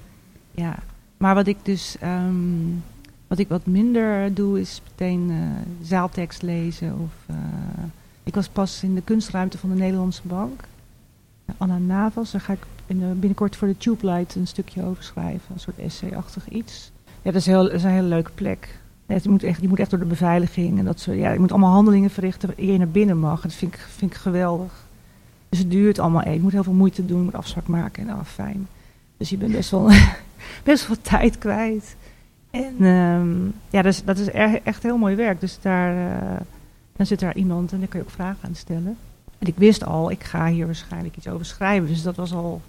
ja, 0.64 0.78
maar 1.16 1.34
wat 1.34 1.46
ik 1.46 1.56
dus... 1.62 1.96
Um, 2.02 2.82
wat 3.28 3.38
ik 3.38 3.48
wat 3.48 3.66
minder 3.66 4.34
doe 4.34 4.60
is 4.60 4.82
meteen 4.88 5.30
uh, 5.30 5.36
zaaltekst 5.82 6.42
lezen. 6.42 6.92
Of, 6.92 7.34
uh, 7.34 7.36
ik 8.22 8.34
was 8.34 8.48
pas 8.48 8.82
in 8.82 8.94
de 8.94 9.02
kunstruimte 9.02 9.58
van 9.58 9.68
de 9.68 9.74
Nederlandse 9.74 10.22
Bank. 10.24 10.64
Anna 11.56 11.78
Navas, 11.78 12.30
daar 12.30 12.40
ga 12.40 12.52
ik 12.52 12.66
in 12.86 12.98
de, 12.98 13.06
binnenkort 13.06 13.56
voor 13.56 13.68
de 13.68 13.76
Tube 13.76 14.06
Light 14.06 14.34
een 14.34 14.46
stukje 14.46 14.84
over 14.84 15.02
schrijven. 15.02 15.54
Een 15.54 15.60
soort 15.60 15.78
essay-achtig 15.78 16.48
iets. 16.48 16.90
Ja, 17.04 17.30
dat 17.30 17.40
is, 17.40 17.46
heel, 17.46 17.70
is 17.70 17.82
een 17.82 17.90
hele 17.90 18.08
leuke 18.08 18.30
plek. 18.34 18.78
Je, 19.06 19.28
moet 19.28 19.42
echt, 19.42 19.60
je 19.60 19.68
moet 19.68 19.78
echt 19.78 19.90
door 19.90 19.98
de 19.98 20.04
beveiliging 20.04 20.78
en 20.78 20.84
dat 20.84 21.00
soort. 21.00 21.16
Ja, 21.16 21.32
je 21.32 21.38
moet 21.38 21.50
allemaal 21.50 21.72
handelingen 21.72 22.10
verrichten 22.10 22.52
eer 22.56 22.72
je 22.72 22.78
naar 22.78 22.88
binnen 22.88 23.18
mag. 23.18 23.40
Dat 23.40 23.52
vind 23.52 23.74
ik, 23.74 23.80
vind 23.80 24.10
ik 24.10 24.16
geweldig. 24.16 24.86
Dus 25.48 25.58
het 25.58 25.70
duurt 25.70 25.98
allemaal 25.98 26.22
even. 26.22 26.34
Je 26.34 26.40
moet 26.40 26.52
heel 26.52 26.62
veel 26.62 26.72
moeite 26.72 27.06
doen, 27.06 27.18
je 27.18 27.24
moet 27.24 27.34
afspraak 27.34 27.66
maken 27.66 28.02
en 28.02 28.08
nou, 28.08 28.24
fijn. 28.24 28.68
Dus 29.16 29.28
je 29.28 29.36
bent 29.36 29.52
best 29.52 29.70
wel, 29.70 29.90
best 30.64 30.86
wel 30.86 30.96
tijd 31.02 31.38
kwijt. 31.38 31.96
En 32.50 32.84
um, 32.84 33.54
ja, 33.70 33.82
dus, 33.82 34.04
dat 34.04 34.18
is 34.18 34.30
echt 34.64 34.82
heel 34.82 34.98
mooi 34.98 35.14
werk. 35.14 35.40
Dus 35.40 35.58
daar, 35.60 35.94
uh, 35.94 36.40
dan 36.96 37.06
zit 37.06 37.20
daar 37.20 37.36
iemand 37.36 37.72
en 37.72 37.78
daar 37.78 37.88
kun 37.88 37.98
je 37.98 38.04
ook 38.04 38.12
vragen 38.12 38.48
aan 38.48 38.54
stellen. 38.54 38.96
En 39.38 39.46
ik 39.46 39.56
wist 39.56 39.84
al, 39.84 40.10
ik 40.10 40.24
ga 40.24 40.46
hier 40.46 40.66
waarschijnlijk 40.66 41.16
iets 41.16 41.28
over 41.28 41.46
schrijven. 41.46 41.88
Dus 41.88 42.02
dat 42.02 42.16
was 42.16 42.32
al, 42.32 42.60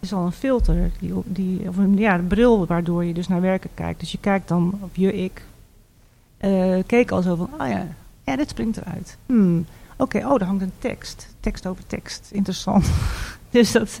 is 0.00 0.12
al 0.12 0.24
een 0.24 0.32
filter, 0.32 0.90
die, 0.98 1.12
die, 1.24 1.68
of 1.68 1.76
een 1.76 1.98
ja, 1.98 2.20
bril 2.28 2.66
waardoor 2.66 3.04
je 3.04 3.14
dus 3.14 3.28
naar 3.28 3.40
werken 3.40 3.70
kijkt. 3.74 4.00
Dus 4.00 4.12
je 4.12 4.18
kijkt 4.20 4.48
dan 4.48 4.78
op 4.80 4.96
je 4.96 5.12
ik. 5.12 5.42
Uh, 6.40 6.82
keek 6.86 7.10
al 7.10 7.22
zo 7.22 7.36
van, 7.36 7.50
oh 7.60 7.68
ja, 7.68 7.86
ja 8.24 8.36
dit 8.36 8.48
springt 8.48 8.76
eruit. 8.76 9.16
Hmm, 9.26 9.66
Oké, 9.96 10.18
oh, 10.18 10.38
daar 10.38 10.48
hangt 10.48 10.62
een 10.62 10.72
tekst. 10.78 11.28
Tekst 11.40 11.66
over 11.66 11.86
tekst. 11.86 12.28
Interessant. 12.32 12.90
dus 13.50 13.72
dat, 13.72 14.00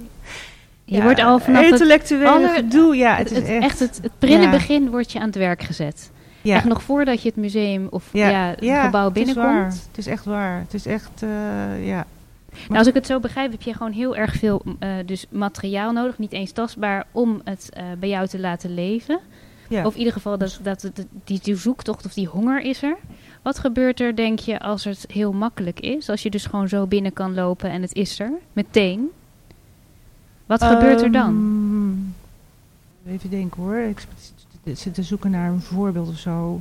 je 0.84 1.02
wordt 1.02 1.20
al 1.20 1.38
vanaf 1.38 1.62
intellectuele 1.62 2.46
het 2.46 2.56
gedoe, 2.56 2.96
ja, 2.96 3.16
het, 3.16 3.30
het, 3.30 3.48
is 3.48 3.58
echt, 3.58 3.78
het, 3.78 3.98
het 4.02 4.12
prille 4.18 4.50
begin 4.50 4.90
wordt 4.90 5.12
je 5.12 5.18
aan 5.18 5.26
het 5.26 5.36
werk 5.36 5.62
gezet. 5.62 6.10
Ja. 6.42 6.56
Echt 6.56 6.64
nog 6.64 6.82
voordat 6.82 7.22
je 7.22 7.28
het 7.28 7.36
museum 7.36 7.86
of 7.90 8.08
ja, 8.12 8.54
het 8.58 8.84
gebouw 8.84 9.10
binnenkomt. 9.10 9.64
Het 9.64 9.72
is, 9.74 9.86
het 9.86 9.98
is 9.98 10.06
echt 10.06 10.24
waar. 10.24 10.58
Het 10.58 10.74
is 10.74 10.86
echt, 10.86 11.22
uh, 11.22 11.86
ja. 11.86 12.06
Nou, 12.66 12.78
als 12.78 12.86
ik 12.86 12.94
het 12.94 13.06
zo 13.06 13.20
begrijp, 13.20 13.50
heb 13.50 13.62
je 13.62 13.72
gewoon 13.72 13.92
heel 13.92 14.16
erg 14.16 14.34
veel 14.34 14.62
uh, 14.64 14.90
dus 15.06 15.26
materiaal 15.30 15.92
nodig, 15.92 16.18
niet 16.18 16.32
eens 16.32 16.52
tastbaar, 16.52 17.06
om 17.12 17.40
het 17.44 17.68
uh, 17.76 17.84
bij 17.98 18.08
jou 18.08 18.26
te 18.26 18.38
laten 18.38 18.74
leven. 18.74 19.20
Of 19.84 19.92
in 19.92 19.98
ieder 19.98 20.12
geval 20.12 20.38
dat, 20.38 20.60
dat, 20.62 20.80
dat, 20.80 21.06
die, 21.24 21.40
die 21.42 21.56
zoektocht 21.56 22.04
of 22.04 22.12
die 22.12 22.26
honger 22.26 22.60
is 22.60 22.82
er. 22.82 22.96
Wat 23.42 23.58
gebeurt 23.58 24.00
er, 24.00 24.16
denk 24.16 24.38
je, 24.38 24.60
als 24.60 24.84
het 24.84 25.04
heel 25.08 25.32
makkelijk 25.32 25.80
is? 25.80 26.08
Als 26.08 26.22
je 26.22 26.30
dus 26.30 26.46
gewoon 26.46 26.68
zo 26.68 26.86
binnen 26.86 27.12
kan 27.12 27.34
lopen 27.34 27.70
en 27.70 27.82
het 27.82 27.94
is 27.94 28.20
er, 28.20 28.32
meteen. 28.52 29.10
Wat 30.46 30.64
gebeurt 30.64 31.02
er 31.02 31.12
dan? 31.12 31.34
Ehm, 33.04 33.14
even 33.14 33.30
denken 33.30 33.62
hoor. 33.62 33.76
Ik 33.76 34.06
zit 34.72 34.94
te 34.94 35.02
zoeken 35.02 35.30
naar 35.30 35.50
een 35.50 35.60
voorbeeld 35.60 36.08
of 36.08 36.18
zo. 36.18 36.60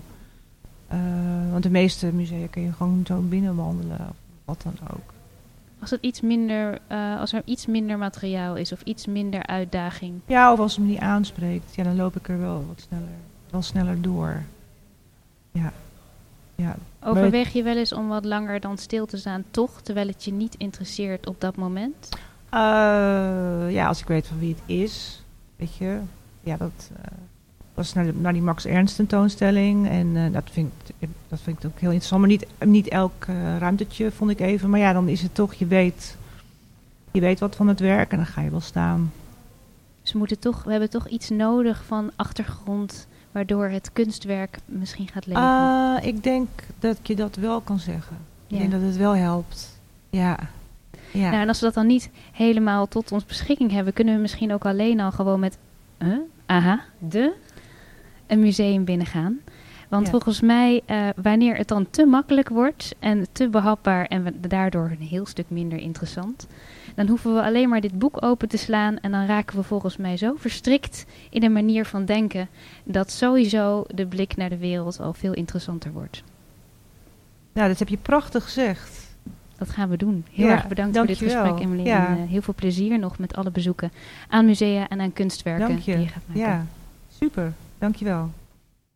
Uh, 0.93 1.51
want 1.51 1.63
de 1.63 1.69
meeste 1.69 2.13
musea 2.13 2.47
kun 2.47 2.61
je 2.61 2.71
gewoon 2.71 3.03
zo 3.07 3.19
binnenwandelen. 3.19 3.99
Of 3.99 4.15
wat 4.45 4.61
dan 4.63 4.87
ook. 4.93 5.13
Als, 5.79 5.89
het 5.89 6.01
iets 6.01 6.21
minder, 6.21 6.79
uh, 6.91 7.19
als 7.19 7.33
er 7.33 7.41
iets 7.45 7.65
minder 7.65 7.97
materiaal 7.97 8.55
is 8.55 8.71
of 8.71 8.81
iets 8.81 9.05
minder 9.05 9.45
uitdaging. 9.45 10.13
Ja, 10.25 10.51
of 10.51 10.59
als 10.59 10.75
het 10.75 10.85
me 10.85 10.91
niet 10.91 10.99
aanspreekt. 10.99 11.75
Ja, 11.75 11.83
dan 11.83 11.95
loop 11.95 12.15
ik 12.15 12.29
er 12.29 12.39
wel 12.39 12.65
wat 12.67 12.85
sneller, 12.87 13.15
wel 13.49 13.61
sneller 13.61 14.01
door. 14.01 14.43
Ja. 15.51 15.73
ja. 16.55 16.75
Overweeg 17.01 17.53
je 17.53 17.63
wel 17.63 17.77
eens 17.77 17.93
om 17.93 18.07
wat 18.07 18.25
langer 18.25 18.59
dan 18.59 18.77
stil 18.77 19.05
te 19.05 19.17
staan, 19.17 19.43
toch? 19.51 19.81
Terwijl 19.81 20.07
het 20.07 20.23
je 20.23 20.31
niet 20.31 20.55
interesseert 20.57 21.27
op 21.27 21.41
dat 21.41 21.55
moment? 21.55 22.09
Uh, 22.53 23.71
ja, 23.71 23.87
als 23.87 23.99
ik 23.99 24.07
weet 24.07 24.27
van 24.27 24.39
wie 24.39 24.55
het 24.55 24.77
is, 24.77 25.23
weet 25.55 25.75
je. 25.75 25.99
Ja, 26.41 26.57
dat 26.57 26.91
uh, 26.91 26.97
was 27.73 27.93
naar, 27.93 28.05
de, 28.05 28.13
naar 28.13 28.33
die 28.33 28.41
Max 28.41 28.65
Ernst 28.65 28.95
tentoonstelling. 28.95 29.87
En 29.89 30.07
uh, 30.07 30.33
dat, 30.33 30.43
vind 30.51 30.71
ik, 30.97 31.09
dat 31.27 31.41
vind 31.41 31.57
ik 31.57 31.65
ook 31.65 31.79
heel 31.79 31.89
interessant. 31.89 32.21
Maar 32.21 32.29
niet, 32.29 32.45
niet 32.65 32.87
elk 32.87 33.25
ruimtetje 33.57 34.11
vond 34.11 34.31
ik 34.31 34.39
even. 34.39 34.69
Maar 34.69 34.79
ja, 34.79 34.93
dan 34.93 35.07
is 35.07 35.21
het 35.21 35.35
toch, 35.35 35.53
je 35.53 35.65
weet, 35.65 36.17
je 37.11 37.19
weet 37.19 37.39
wat 37.39 37.55
van 37.55 37.67
het 37.67 37.79
werk 37.79 38.11
en 38.11 38.17
dan 38.17 38.25
ga 38.25 38.41
je 38.41 38.49
wel 38.49 38.61
staan. 38.61 39.11
Dus 40.01 40.11
we, 40.11 40.17
moeten 40.17 40.39
toch, 40.39 40.63
we 40.63 40.71
hebben 40.71 40.89
toch 40.89 41.07
iets 41.07 41.29
nodig 41.29 41.83
van 41.85 42.11
achtergrond 42.15 43.07
waardoor 43.31 43.67
het 43.67 43.89
kunstwerk 43.93 44.57
misschien 44.65 45.07
gaat 45.07 45.25
leven? 45.25 46.07
ik 46.07 46.23
denk 46.23 46.49
dat 46.79 46.97
je 47.03 47.15
dat 47.15 47.35
wel 47.35 47.61
kan 47.61 47.79
zeggen. 47.79 48.17
Ik 48.47 48.57
denk 48.57 48.71
dat 48.71 48.81
het 48.81 48.97
wel 48.97 49.15
helpt. 49.15 49.79
Ja. 50.09 50.37
Ja. 51.13 51.29
Nou, 51.29 51.41
en 51.41 51.47
als 51.47 51.59
we 51.59 51.65
dat 51.65 51.73
dan 51.73 51.87
niet 51.87 52.09
helemaal 52.31 52.87
tot 52.87 53.11
ons 53.11 53.25
beschikking 53.25 53.71
hebben, 53.71 53.93
kunnen 53.93 54.15
we 54.15 54.21
misschien 54.21 54.53
ook 54.53 54.65
alleen 54.65 54.99
al 54.99 55.11
gewoon 55.11 55.39
met, 55.39 55.57
uh, 55.99 56.17
aha, 56.45 56.81
de, 56.97 57.33
een 58.27 58.39
museum 58.39 58.85
binnengaan. 58.85 59.39
Want 59.89 60.09
volgens 60.09 60.41
mij, 60.41 60.81
uh, 60.87 61.09
wanneer 61.15 61.55
het 61.55 61.67
dan 61.67 61.89
te 61.89 62.05
makkelijk 62.05 62.49
wordt 62.49 62.95
en 62.99 63.25
te 63.31 63.49
behapbaar 63.49 64.05
en 64.05 64.35
daardoor 64.47 64.91
een 64.99 65.07
heel 65.07 65.25
stuk 65.25 65.45
minder 65.49 65.77
interessant, 65.77 66.47
dan 66.95 67.07
hoeven 67.07 67.33
we 67.33 67.41
alleen 67.41 67.69
maar 67.69 67.81
dit 67.81 67.99
boek 67.99 68.23
open 68.23 68.47
te 68.47 68.57
slaan 68.57 68.99
en 68.99 69.11
dan 69.11 69.25
raken 69.25 69.57
we 69.57 69.63
volgens 69.63 69.97
mij 69.97 70.17
zo 70.17 70.33
verstrikt 70.37 71.05
in 71.29 71.43
een 71.43 71.51
manier 71.51 71.85
van 71.85 72.05
denken 72.05 72.49
dat 72.83 73.11
sowieso 73.11 73.83
de 73.87 74.05
blik 74.05 74.35
naar 74.35 74.49
de 74.49 74.57
wereld 74.57 74.99
al 74.99 75.13
veel 75.13 75.33
interessanter 75.33 75.91
wordt. 75.91 76.23
Nou, 77.53 77.67
dat 77.67 77.79
heb 77.79 77.87
je 77.87 77.97
prachtig 77.97 78.43
gezegd. 78.43 79.02
Dat 79.65 79.75
gaan 79.75 79.89
we 79.89 79.97
doen. 79.97 80.25
Heel 80.31 80.47
erg 80.49 80.67
bedankt 80.67 80.97
voor 80.97 81.05
dit 81.05 81.17
gesprek, 81.17 81.59
Emily. 81.59 81.89
En 81.89 82.17
uh, 82.17 82.29
heel 82.29 82.41
veel 82.41 82.53
plezier 82.53 82.99
nog 82.99 83.17
met 83.17 83.35
alle 83.35 83.51
bezoeken 83.51 83.91
aan 84.27 84.45
musea 84.45 84.89
en 84.89 85.01
aan 85.01 85.13
kunstwerken 85.13 85.75
die 85.75 85.99
je 85.99 86.07
gaat 86.07 86.23
maken. 86.27 86.41
Ja, 86.41 86.65
super. 87.19 87.53
Dankjewel. 87.77 88.31